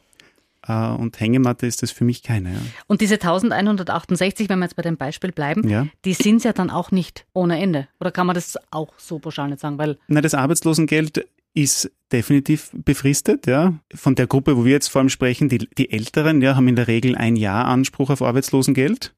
Äh, 0.67 0.95
und 0.97 1.21
Hängematte 1.21 1.67
ist 1.67 1.83
das 1.83 1.91
für 1.91 2.05
mich 2.05 2.23
keine. 2.23 2.55
Ja. 2.55 2.61
Und 2.87 3.01
diese 3.01 3.15
1168, 3.15 4.49
wenn 4.49 4.59
wir 4.59 4.67
jetzt 4.67 4.77
bei 4.77 4.83
dem 4.83 4.97
Beispiel 4.97 5.33
bleiben, 5.33 5.69
ja. 5.69 5.87
die 6.05 6.15
sind 6.15 6.45
ja 6.45 6.53
dann 6.53 6.71
auch 6.71 6.91
nicht 6.91 7.27
ohne 7.33 7.61
Ende. 7.61 7.89
Oder 8.01 8.11
kann 8.11 8.27
man 8.27 8.35
das 8.35 8.59
auch 8.71 8.93
so 8.97 9.19
pauschal 9.19 9.49
nicht 9.49 9.61
sagen? 9.61 9.79
Weil 9.79 9.99
Nein, 10.09 10.23
das 10.23 10.35
Arbeitslosengeld 10.35 11.27
ist 11.55 11.91
definitiv 12.13 12.71
befristet, 12.73 13.47
ja. 13.47 13.75
Von 13.95 14.15
der 14.15 14.27
Gruppe, 14.27 14.57
wo 14.57 14.65
wir 14.65 14.73
jetzt 14.73 14.89
vor 14.89 15.01
allem 15.01 15.09
sprechen, 15.09 15.49
die, 15.49 15.59
die 15.79 15.91
Älteren, 15.91 16.43
ja, 16.43 16.55
haben 16.55 16.69
in 16.69 16.77
der 16.77 16.87
Regel 16.87 17.17
ein 17.17 17.35
Jahr 17.37 17.65
Anspruch 17.65 18.11
auf 18.11 18.21
Arbeitslosengeld, 18.21 19.15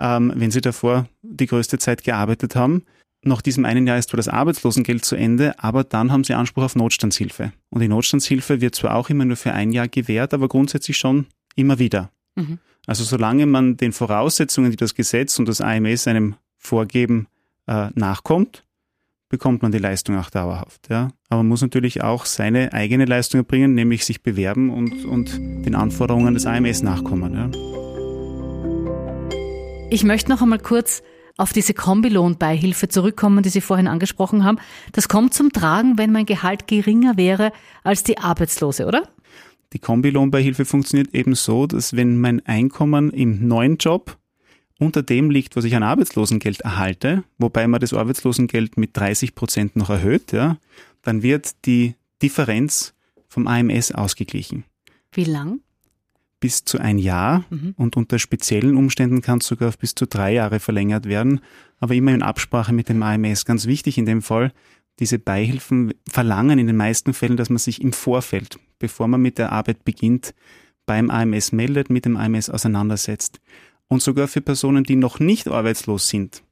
ähm, 0.00 0.32
wenn 0.34 0.50
sie 0.50 0.60
davor 0.60 1.06
die 1.22 1.46
größte 1.46 1.78
Zeit 1.78 2.02
gearbeitet 2.02 2.56
haben 2.56 2.82
nach 3.22 3.42
diesem 3.42 3.64
einen 3.64 3.86
Jahr 3.86 3.98
ist 3.98 4.10
zwar 4.10 4.16
das 4.16 4.28
Arbeitslosengeld 4.28 5.04
zu 5.04 5.14
Ende, 5.14 5.58
aber 5.58 5.84
dann 5.84 6.10
haben 6.10 6.24
sie 6.24 6.34
Anspruch 6.34 6.62
auf 6.62 6.76
Notstandshilfe. 6.76 7.52
Und 7.68 7.80
die 7.80 7.88
Notstandshilfe 7.88 8.60
wird 8.60 8.74
zwar 8.74 8.94
auch 8.94 9.10
immer 9.10 9.24
nur 9.24 9.36
für 9.36 9.52
ein 9.52 9.72
Jahr 9.72 9.88
gewährt, 9.88 10.32
aber 10.32 10.48
grundsätzlich 10.48 10.96
schon 10.96 11.26
immer 11.54 11.78
wieder. 11.78 12.10
Mhm. 12.36 12.58
Also 12.86 13.04
solange 13.04 13.44
man 13.44 13.76
den 13.76 13.92
Voraussetzungen, 13.92 14.70
die 14.70 14.76
das 14.76 14.94
Gesetz 14.94 15.38
und 15.38 15.48
das 15.48 15.60
AMS 15.60 16.06
einem 16.06 16.36
vorgeben, 16.56 17.26
äh, 17.66 17.90
nachkommt, 17.94 18.64
bekommt 19.28 19.62
man 19.62 19.70
die 19.70 19.78
Leistung 19.78 20.16
auch 20.18 20.30
dauerhaft. 20.30 20.88
Ja? 20.88 21.12
Aber 21.28 21.40
man 21.40 21.48
muss 21.48 21.60
natürlich 21.60 22.02
auch 22.02 22.24
seine 22.24 22.72
eigene 22.72 23.04
Leistung 23.04 23.40
erbringen, 23.40 23.74
nämlich 23.74 24.06
sich 24.06 24.22
bewerben 24.22 24.70
und, 24.70 25.04
und 25.04 25.36
den 25.38 25.74
Anforderungen 25.74 26.34
des 26.34 26.46
AMS 26.46 26.82
nachkommen. 26.82 27.34
Ja? 27.34 27.89
Ich 29.92 30.04
möchte 30.04 30.30
noch 30.30 30.40
einmal 30.40 30.60
kurz 30.60 31.02
auf 31.36 31.52
diese 31.52 31.74
Kombilohnbeihilfe 31.74 32.88
zurückkommen, 32.88 33.42
die 33.42 33.48
Sie 33.48 33.60
vorhin 33.60 33.88
angesprochen 33.88 34.44
haben. 34.44 34.58
Das 34.92 35.08
kommt 35.08 35.34
zum 35.34 35.52
Tragen, 35.52 35.98
wenn 35.98 36.12
mein 36.12 36.26
Gehalt 36.26 36.68
geringer 36.68 37.16
wäre 37.16 37.52
als 37.82 38.04
die 38.04 38.18
Arbeitslose, 38.18 38.86
oder? 38.86 39.02
Die 39.72 39.80
Kombilohnbeihilfe 39.80 40.64
funktioniert 40.64 41.12
eben 41.12 41.34
so, 41.34 41.66
dass 41.66 41.96
wenn 41.96 42.20
mein 42.20 42.44
Einkommen 42.46 43.10
im 43.10 43.48
neuen 43.48 43.78
Job 43.78 44.16
unter 44.78 45.02
dem 45.02 45.28
liegt, 45.28 45.56
was 45.56 45.64
ich 45.64 45.74
an 45.74 45.82
Arbeitslosengeld 45.82 46.60
erhalte, 46.60 47.24
wobei 47.38 47.66
man 47.66 47.80
das 47.80 47.92
Arbeitslosengeld 47.92 48.76
mit 48.76 48.96
30 48.96 49.34
Prozent 49.34 49.74
noch 49.74 49.90
erhöht, 49.90 50.30
ja, 50.30 50.56
dann 51.02 51.22
wird 51.24 51.66
die 51.66 51.94
Differenz 52.22 52.94
vom 53.26 53.48
AMS 53.48 53.90
ausgeglichen. 53.90 54.64
Wie 55.12 55.24
lang? 55.24 55.60
Bis 56.40 56.64
zu 56.64 56.78
ein 56.78 56.98
Jahr 56.98 57.44
mhm. 57.50 57.74
und 57.76 57.96
unter 57.96 58.18
speziellen 58.18 58.76
Umständen 58.76 59.20
kann 59.20 59.38
es 59.38 59.46
sogar 59.46 59.68
auf 59.68 59.78
bis 59.78 59.94
zu 59.94 60.06
drei 60.06 60.32
Jahre 60.32 60.58
verlängert 60.58 61.06
werden, 61.06 61.40
aber 61.78 61.94
immer 61.94 62.12
in 62.12 62.22
Absprache 62.22 62.72
mit 62.72 62.88
dem 62.88 63.02
AMS. 63.02 63.44
Ganz 63.44 63.66
wichtig 63.66 63.98
in 63.98 64.06
dem 64.06 64.22
Fall, 64.22 64.52
diese 64.98 65.18
Beihilfen 65.18 65.94
verlangen 66.08 66.58
in 66.58 66.66
den 66.66 66.76
meisten 66.76 67.14
Fällen, 67.14 67.36
dass 67.36 67.50
man 67.50 67.58
sich 67.58 67.80
im 67.80 67.92
Vorfeld, 67.92 68.58
bevor 68.78 69.06
man 69.06 69.20
mit 69.22 69.38
der 69.38 69.52
Arbeit 69.52 69.84
beginnt, 69.84 70.34
beim 70.86 71.10
AMS 71.10 71.52
meldet, 71.52 71.90
mit 71.90 72.06
dem 72.06 72.16
AMS 72.16 72.50
auseinandersetzt. 72.50 73.40
Und 73.86 74.02
sogar 74.02 74.28
für 74.28 74.40
Personen, 74.40 74.84
die 74.84 74.96
noch 74.96 75.20
nicht 75.20 75.48
arbeitslos 75.48 76.08
sind, 76.08 76.42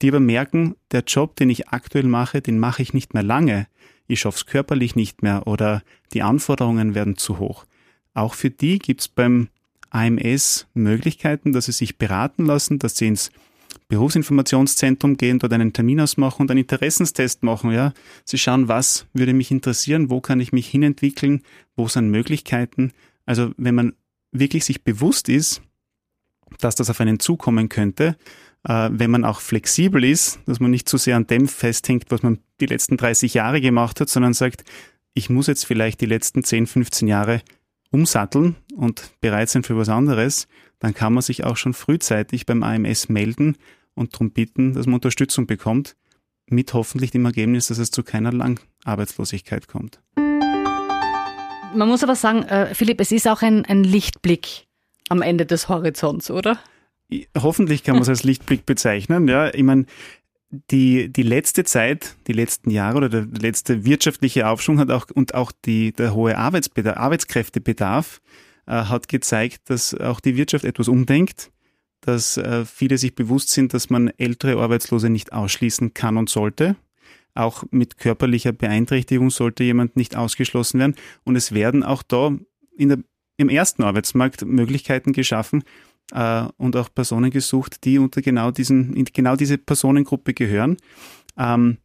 die 0.00 0.08
aber 0.08 0.20
merken, 0.20 0.76
der 0.92 1.02
Job, 1.06 1.36
den 1.36 1.50
ich 1.50 1.68
aktuell 1.68 2.04
mache, 2.04 2.42
den 2.42 2.58
mache 2.58 2.82
ich 2.82 2.94
nicht 2.94 3.14
mehr 3.14 3.22
lange, 3.22 3.66
ich 4.06 4.20
schaffe 4.20 4.38
es 4.38 4.46
körperlich 4.46 4.96
nicht 4.96 5.22
mehr 5.22 5.46
oder 5.46 5.82
die 6.12 6.22
Anforderungen 6.22 6.94
werden 6.94 7.16
zu 7.16 7.38
hoch 7.38 7.64
auch 8.14 8.34
für 8.34 8.50
die 8.50 8.78
gibt 8.78 9.02
es 9.02 9.08
beim 9.08 9.48
AMS 9.90 10.66
Möglichkeiten, 10.74 11.52
dass 11.52 11.66
sie 11.66 11.72
sich 11.72 11.98
beraten 11.98 12.46
lassen, 12.46 12.78
dass 12.78 12.96
sie 12.96 13.08
ins 13.08 13.30
Berufsinformationszentrum 13.88 15.16
gehen, 15.16 15.38
dort 15.38 15.52
einen 15.52 15.72
Termin 15.72 16.00
ausmachen 16.00 16.42
und 16.42 16.50
einen 16.50 16.60
Interessenstest 16.60 17.42
machen. 17.42 17.72
Ja, 17.72 17.92
sie 18.24 18.38
schauen, 18.38 18.68
was 18.68 19.06
würde 19.12 19.34
mich 19.34 19.50
interessieren, 19.50 20.10
wo 20.10 20.20
kann 20.20 20.40
ich 20.40 20.52
mich 20.52 20.68
hinentwickeln, 20.68 21.42
wo 21.76 21.88
sind 21.88 22.10
Möglichkeiten. 22.10 22.92
Also 23.26 23.52
wenn 23.56 23.74
man 23.74 23.92
wirklich 24.30 24.64
sich 24.64 24.82
bewusst 24.82 25.28
ist, 25.28 25.62
dass 26.58 26.74
das 26.74 26.90
auf 26.90 27.00
einen 27.00 27.20
zukommen 27.20 27.68
könnte, 27.68 28.16
äh, 28.64 28.88
wenn 28.92 29.10
man 29.10 29.24
auch 29.24 29.40
flexibel 29.40 30.04
ist, 30.04 30.40
dass 30.46 30.60
man 30.60 30.70
nicht 30.70 30.88
zu 30.88 30.96
sehr 30.96 31.16
an 31.16 31.26
dem 31.26 31.48
festhängt, 31.48 32.06
was 32.08 32.22
man 32.22 32.38
die 32.60 32.66
letzten 32.66 32.96
30 32.96 33.34
Jahre 33.34 33.60
gemacht 33.60 34.00
hat, 34.00 34.08
sondern 34.08 34.34
sagt, 34.34 34.64
ich 35.14 35.28
muss 35.28 35.46
jetzt 35.46 35.66
vielleicht 35.66 36.00
die 36.00 36.06
letzten 36.06 36.44
10, 36.44 36.66
15 36.66 37.08
Jahre 37.08 37.42
umsatteln 37.92 38.56
und 38.74 39.12
bereit 39.20 39.50
sein 39.50 39.62
für 39.62 39.76
was 39.76 39.88
anderes, 39.88 40.48
dann 40.80 40.94
kann 40.94 41.12
man 41.12 41.22
sich 41.22 41.44
auch 41.44 41.56
schon 41.56 41.74
frühzeitig 41.74 42.46
beim 42.46 42.62
AMS 42.62 43.08
melden 43.08 43.56
und 43.94 44.14
darum 44.14 44.32
bitten, 44.32 44.72
dass 44.72 44.86
man 44.86 44.96
Unterstützung 44.96 45.46
bekommt, 45.46 45.94
mit 46.46 46.74
hoffentlich 46.74 47.10
dem 47.12 47.24
Ergebnis, 47.24 47.68
dass 47.68 47.78
es 47.78 47.90
zu 47.90 48.02
keiner 48.02 48.32
Langarbeitslosigkeit 48.32 49.68
kommt. 49.68 50.00
Man 50.16 51.88
muss 51.88 52.02
aber 52.02 52.16
sagen, 52.16 52.42
äh, 52.42 52.74
Philipp, 52.74 53.00
es 53.00 53.12
ist 53.12 53.28
auch 53.28 53.42
ein, 53.42 53.64
ein 53.64 53.84
Lichtblick 53.84 54.66
am 55.08 55.22
Ende 55.22 55.46
des 55.46 55.68
Horizonts, 55.68 56.30
oder? 56.30 56.58
Hoffentlich 57.36 57.84
kann 57.84 57.94
man 57.94 58.02
es 58.02 58.08
als 58.08 58.24
Lichtblick 58.24 58.66
bezeichnen. 58.66 59.28
Ja, 59.28 59.52
ich 59.52 59.62
meine, 59.62 59.86
die, 60.70 61.10
die 61.10 61.22
letzte 61.22 61.64
Zeit, 61.64 62.16
die 62.26 62.34
letzten 62.34 62.70
Jahre 62.70 62.98
oder 62.98 63.08
der 63.08 63.26
letzte 63.26 63.84
wirtschaftliche 63.84 64.48
Aufschwung 64.48 64.78
hat 64.78 64.90
auch 64.90 65.06
und 65.12 65.34
auch 65.34 65.50
die, 65.64 65.92
der 65.92 66.14
hohe 66.14 66.36
Arbeitsbedarf, 66.36 66.98
Arbeitskräftebedarf 66.98 68.20
äh, 68.66 68.72
hat 68.72 69.08
gezeigt, 69.08 69.70
dass 69.70 69.94
auch 69.94 70.20
die 70.20 70.36
Wirtschaft 70.36 70.64
etwas 70.64 70.88
umdenkt, 70.88 71.50
dass 72.02 72.36
äh, 72.36 72.66
viele 72.66 72.98
sich 72.98 73.14
bewusst 73.14 73.48
sind, 73.48 73.72
dass 73.72 73.88
man 73.88 74.08
ältere 74.18 74.60
Arbeitslose 74.60 75.08
nicht 75.08 75.32
ausschließen 75.32 75.94
kann 75.94 76.18
und 76.18 76.28
sollte. 76.28 76.76
Auch 77.34 77.64
mit 77.70 77.96
körperlicher 77.96 78.52
Beeinträchtigung 78.52 79.30
sollte 79.30 79.64
jemand 79.64 79.96
nicht 79.96 80.16
ausgeschlossen 80.16 80.80
werden. 80.80 80.96
Und 81.24 81.36
es 81.36 81.52
werden 81.52 81.82
auch 81.82 82.02
da 82.02 82.36
in 82.76 82.88
der, 82.90 82.98
im 83.38 83.48
ersten 83.48 83.82
Arbeitsmarkt 83.84 84.44
Möglichkeiten 84.44 85.14
geschaffen, 85.14 85.64
äh, 86.12 86.44
und 86.56 86.76
auch 86.76 86.92
Personen 86.94 87.30
gesucht, 87.30 87.84
die 87.84 87.98
unter 87.98 88.22
genau 88.22 88.50
diesen, 88.50 88.94
in 88.94 89.04
genau 89.06 89.36
diese 89.36 89.58
Personengruppe 89.58 90.34
gehören. 90.34 90.76
Ähm, 91.36 91.78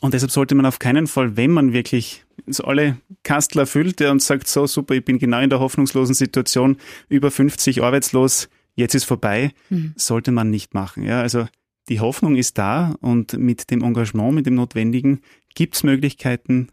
und 0.00 0.14
deshalb 0.14 0.30
sollte 0.32 0.54
man 0.54 0.64
auf 0.64 0.78
keinen 0.78 1.06
Fall, 1.06 1.36
wenn 1.36 1.50
man 1.50 1.72
wirklich 1.72 2.24
so 2.46 2.64
alle 2.64 2.96
Kastler 3.22 3.66
füllt 3.66 4.00
und 4.00 4.22
sagt, 4.22 4.48
so 4.48 4.66
super, 4.66 4.94
ich 4.94 5.04
bin 5.04 5.18
genau 5.18 5.40
in 5.40 5.50
der 5.50 5.60
hoffnungslosen 5.60 6.14
Situation, 6.14 6.78
über 7.08 7.30
50 7.30 7.82
arbeitslos, 7.82 8.48
jetzt 8.74 8.94
ist 8.94 9.04
vorbei, 9.04 9.52
mhm. 9.68 9.92
sollte 9.96 10.32
man 10.32 10.48
nicht 10.48 10.72
machen. 10.72 11.02
Ja, 11.02 11.20
also 11.20 11.46
die 11.90 12.00
Hoffnung 12.00 12.36
ist 12.36 12.56
da 12.56 12.94
und 13.00 13.34
mit 13.34 13.70
dem 13.70 13.82
Engagement, 13.82 14.34
mit 14.34 14.46
dem 14.46 14.54
Notwendigen 14.54 15.20
gibt 15.54 15.74
es 15.74 15.82
Möglichkeiten, 15.82 16.68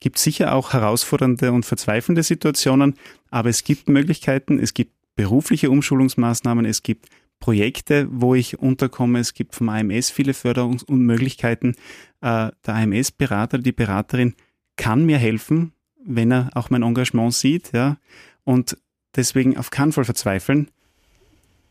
gibt 0.00 0.18
sicher 0.18 0.54
auch 0.54 0.72
herausfordernde 0.72 1.52
und 1.52 1.66
verzweifelnde 1.66 2.22
Situationen, 2.22 2.94
aber 3.30 3.50
es 3.50 3.64
gibt 3.64 3.88
Möglichkeiten, 3.90 4.58
es 4.58 4.72
gibt 4.72 4.92
berufliche 5.16 5.70
Umschulungsmaßnahmen, 5.70 6.64
es 6.64 6.82
gibt 6.82 7.08
Projekte, 7.40 8.08
wo 8.10 8.34
ich 8.34 8.58
unterkomme, 8.58 9.18
es 9.18 9.34
gibt 9.34 9.54
vom 9.54 9.68
AMS 9.68 10.10
viele 10.10 10.32
Förderungs- 10.32 10.84
und 10.84 11.00
Möglichkeiten. 11.00 11.74
Äh, 12.20 12.50
der 12.66 12.74
AMS-Berater, 12.74 13.58
die 13.58 13.72
Beraterin 13.72 14.34
kann 14.76 15.04
mir 15.04 15.18
helfen, 15.18 15.72
wenn 16.04 16.32
er 16.32 16.50
auch 16.54 16.70
mein 16.70 16.82
Engagement 16.82 17.34
sieht, 17.34 17.72
ja. 17.72 17.98
Und 18.44 18.76
deswegen 19.14 19.56
auf 19.56 19.70
keinen 19.70 19.92
Fall 19.92 20.04
verzweifeln. 20.04 20.70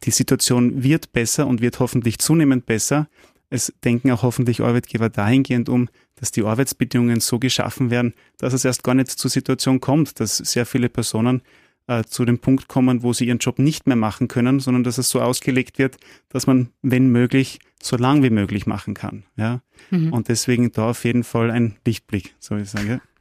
Die 0.04 0.12
Situation 0.12 0.84
wird 0.84 1.12
besser 1.14 1.48
und 1.48 1.62
wird 1.62 1.80
hoffentlich 1.80 2.20
zunehmend 2.20 2.66
besser. 2.66 3.08
Es 3.50 3.74
denken 3.84 4.12
auch 4.12 4.24
hoffentlich 4.24 4.62
Arbeitgeber 4.62 5.10
dahingehend 5.10 5.70
um, 5.70 5.90
dass 6.16 6.32
die 6.32 6.44
Arbeitsbedingungen 6.44 7.20
so 7.20 7.40
geschaffen 7.40 7.90
werden, 7.90 8.14
dass 8.38 8.54
es 8.54 8.66
erst 8.66 8.84
gar 8.84 8.96
nicht 8.96 9.10
zur 9.10 9.30
Situation 9.30 9.80
kommt, 9.80 10.20
dass 10.20 10.38
sehr 10.38 10.66
viele 10.66 10.90
Personen 10.90 11.42
äh, 11.88 12.04
zu 12.04 12.26
dem 12.26 12.40
Punkt 12.40 12.68
kommen, 12.68 13.04
wo 13.04 13.14
sie 13.14 13.26
ihren 13.26 13.40
Job 13.40 13.60
nicht 13.60 13.88
mehr 13.88 13.96
machen 13.96 14.28
können, 14.28 14.60
sondern 14.60 14.84
dass 14.84 14.98
es 14.98 15.10
so 15.10 15.22
ausgelegt 15.22 15.80
wird, 15.80 15.98
dass 16.30 16.48
man, 16.48 16.70
wenn 16.82 17.08
möglich, 17.08 17.60
so 17.82 17.98
lang 17.98 18.24
wie 18.24 18.30
möglich 18.30 18.66
machen 18.66 18.94
kann. 18.94 19.26
Ja? 19.36 19.62
Mhm. 19.90 20.14
Und 20.14 20.30
deswegen 20.30 20.72
da 20.72 20.90
auf 20.92 21.04
jeden 21.04 21.24
Fall 21.24 21.52
ein 21.52 21.76
Lichtblick, 21.86 22.36
soll 22.40 22.62
ich 22.62 22.70
sagen. 22.70 23.02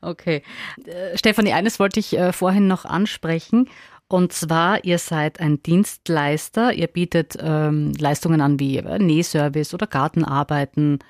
Okay. 0.00 0.42
Äh, 0.86 1.18
Stefanie, 1.18 1.52
eines 1.52 1.78
wollte 1.80 2.00
ich 2.00 2.16
äh, 2.16 2.32
vorhin 2.32 2.68
noch 2.68 2.84
ansprechen. 2.84 3.68
Und 4.06 4.32
zwar, 4.32 4.84
ihr 4.84 4.98
seid 4.98 5.40
ein 5.40 5.62
Dienstleister, 5.62 6.72
ihr 6.72 6.86
bietet 6.86 7.36
ähm, 7.40 7.92
Leistungen 7.98 8.40
an 8.40 8.58
wie 8.58 8.78
äh, 8.78 8.98
Nähservice 8.98 9.74
oder 9.74 9.86
Gartenarbeiten, 9.86 11.00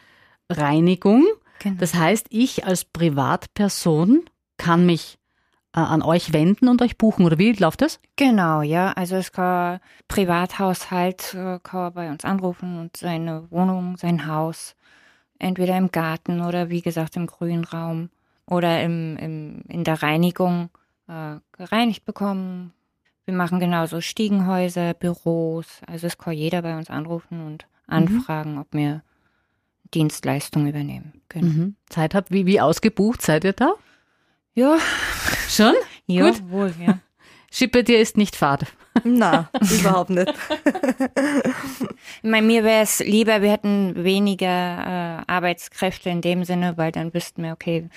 Reinigung. 0.50 1.24
Genau. 1.60 1.76
Das 1.78 1.94
heißt, 1.94 2.26
ich 2.30 2.64
als 2.64 2.84
Privatperson 2.84 4.24
kann 4.56 4.86
mich 4.86 5.18
an 5.72 6.02
euch 6.02 6.32
wenden 6.32 6.68
und 6.68 6.82
euch 6.82 6.96
buchen, 6.96 7.24
oder 7.26 7.38
wie 7.38 7.52
läuft 7.52 7.82
das? 7.82 8.00
Genau, 8.16 8.62
ja. 8.62 8.92
Also 8.92 9.16
es 9.16 9.32
kann 9.32 9.80
Privathaushalt 10.08 11.34
äh, 11.34 11.58
kann 11.62 11.92
bei 11.92 12.10
uns 12.10 12.24
anrufen 12.24 12.78
und 12.78 12.96
seine 12.96 13.50
Wohnung, 13.50 13.96
sein 13.96 14.26
Haus, 14.26 14.74
entweder 15.38 15.76
im 15.76 15.90
Garten 15.90 16.40
oder 16.40 16.70
wie 16.70 16.80
gesagt 16.80 17.16
im 17.16 17.26
grünen 17.26 17.64
Raum 17.64 18.10
oder 18.46 18.82
im, 18.82 19.16
im, 19.18 19.62
in 19.68 19.84
der 19.84 20.02
Reinigung 20.02 20.70
äh, 21.06 21.36
gereinigt 21.52 22.04
bekommen. 22.04 22.72
Wir 23.26 23.34
machen 23.34 23.60
genauso 23.60 24.00
Stiegenhäuser, 24.00 24.94
Büros. 24.94 25.82
Also 25.86 26.06
es 26.06 26.16
kann 26.16 26.32
jeder 26.32 26.62
bei 26.62 26.76
uns 26.76 26.88
anrufen 26.88 27.44
und 27.46 27.66
mhm. 27.86 27.94
anfragen, 27.94 28.52
mhm. 28.54 28.60
ob 28.60 28.68
wir 28.72 29.02
Dienstleistungen 29.94 30.68
übernehmen 30.68 31.20
können. 31.28 31.48
Mhm. 31.48 31.76
Zeit 31.88 32.14
habt, 32.14 32.30
wie, 32.30 32.46
wie 32.46 32.60
ausgebucht 32.60 33.22
seid 33.22 33.44
ihr 33.44 33.52
da? 33.52 33.74
Ja. 34.58 34.76
Schon? 35.48 35.74
Ja, 36.08 36.30
Gut. 36.30 36.50
wohl, 36.50 36.74
ja. 36.84 36.98
Schippe 37.48 37.84
dir 37.84 38.00
ist 38.00 38.16
nicht 38.16 38.34
fad. 38.34 38.66
Na, 39.04 39.48
überhaupt 39.78 40.10
nicht. 40.10 40.34
ich 42.22 42.28
meine, 42.28 42.44
mir 42.44 42.64
wäre 42.64 42.82
es 42.82 42.98
lieber, 42.98 43.40
wir 43.40 43.52
hätten 43.52 44.02
weniger 44.02 44.48
äh, 44.48 45.22
Arbeitskräfte 45.32 46.10
in 46.10 46.22
dem 46.22 46.42
Sinne, 46.42 46.76
weil 46.76 46.90
dann 46.90 47.14
wüssten 47.14 47.44
wir, 47.44 47.52
okay, 47.52 47.88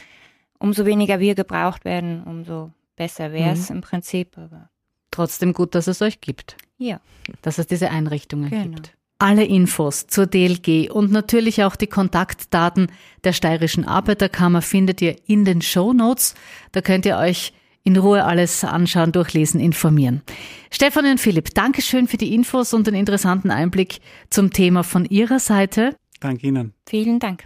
umso 0.59 0.85
weniger 0.85 1.19
wir 1.19 1.33
gebraucht 1.33 1.83
werden, 1.83 2.21
umso 2.25 2.71
besser 2.95 3.31
wäre 3.31 3.53
es 3.53 3.71
mhm. 3.71 3.77
im 3.77 3.81
Prinzip. 3.81 4.37
Aber 4.37 4.69
Trotzdem 5.09 5.53
gut, 5.53 5.73
dass 5.73 5.87
es 5.87 5.99
euch 6.03 6.21
gibt. 6.21 6.57
Ja. 6.77 7.01
Dass 7.41 7.57
es 7.57 7.65
diese 7.65 7.89
Einrichtungen 7.89 8.51
genau. 8.51 8.75
gibt. 8.75 8.95
Alle 9.21 9.45
Infos 9.45 10.07
zur 10.07 10.25
DLG 10.25 10.89
und 10.89 11.11
natürlich 11.11 11.63
auch 11.63 11.75
die 11.75 11.85
Kontaktdaten 11.85 12.87
der 13.23 13.33
Steirischen 13.33 13.85
Arbeiterkammer 13.85 14.63
findet 14.63 14.99
ihr 14.99 15.15
in 15.27 15.45
den 15.45 15.61
Show 15.61 15.93
Notes. 15.93 16.33
Da 16.71 16.81
könnt 16.81 17.05
ihr 17.05 17.17
euch 17.17 17.53
in 17.83 17.97
Ruhe 17.97 18.25
alles 18.25 18.63
anschauen, 18.63 19.11
durchlesen, 19.11 19.59
informieren. 19.59 20.23
Stefan 20.71 21.05
und 21.05 21.19
Philipp, 21.19 21.53
Dankeschön 21.53 22.07
für 22.07 22.17
die 22.17 22.33
Infos 22.33 22.73
und 22.73 22.87
den 22.87 22.95
interessanten 22.95 23.51
Einblick 23.51 23.99
zum 24.31 24.49
Thema 24.49 24.83
von 24.83 25.05
Ihrer 25.05 25.37
Seite. 25.37 25.95
Danke 26.19 26.47
Ihnen. 26.47 26.73
Vielen 26.89 27.19
Dank. 27.19 27.43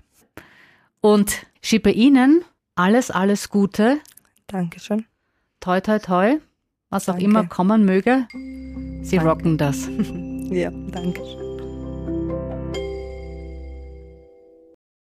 Und 1.01 1.45
schiebe 1.61 1.91
Ihnen 1.91 2.45
alles, 2.75 3.11
alles 3.11 3.49
Gute. 3.49 3.97
Dankeschön. 4.47 5.03
Toi, 5.59 5.81
toi, 5.81 5.99
toi. 5.99 6.37
Was 6.89 7.09
auch 7.09 7.17
immer 7.17 7.45
kommen 7.47 7.83
möge. 7.83 8.27
Sie 9.01 9.17
danke. 9.17 9.29
rocken 9.29 9.57
das. 9.57 9.89
ja, 10.49 10.71
danke. 10.71 11.44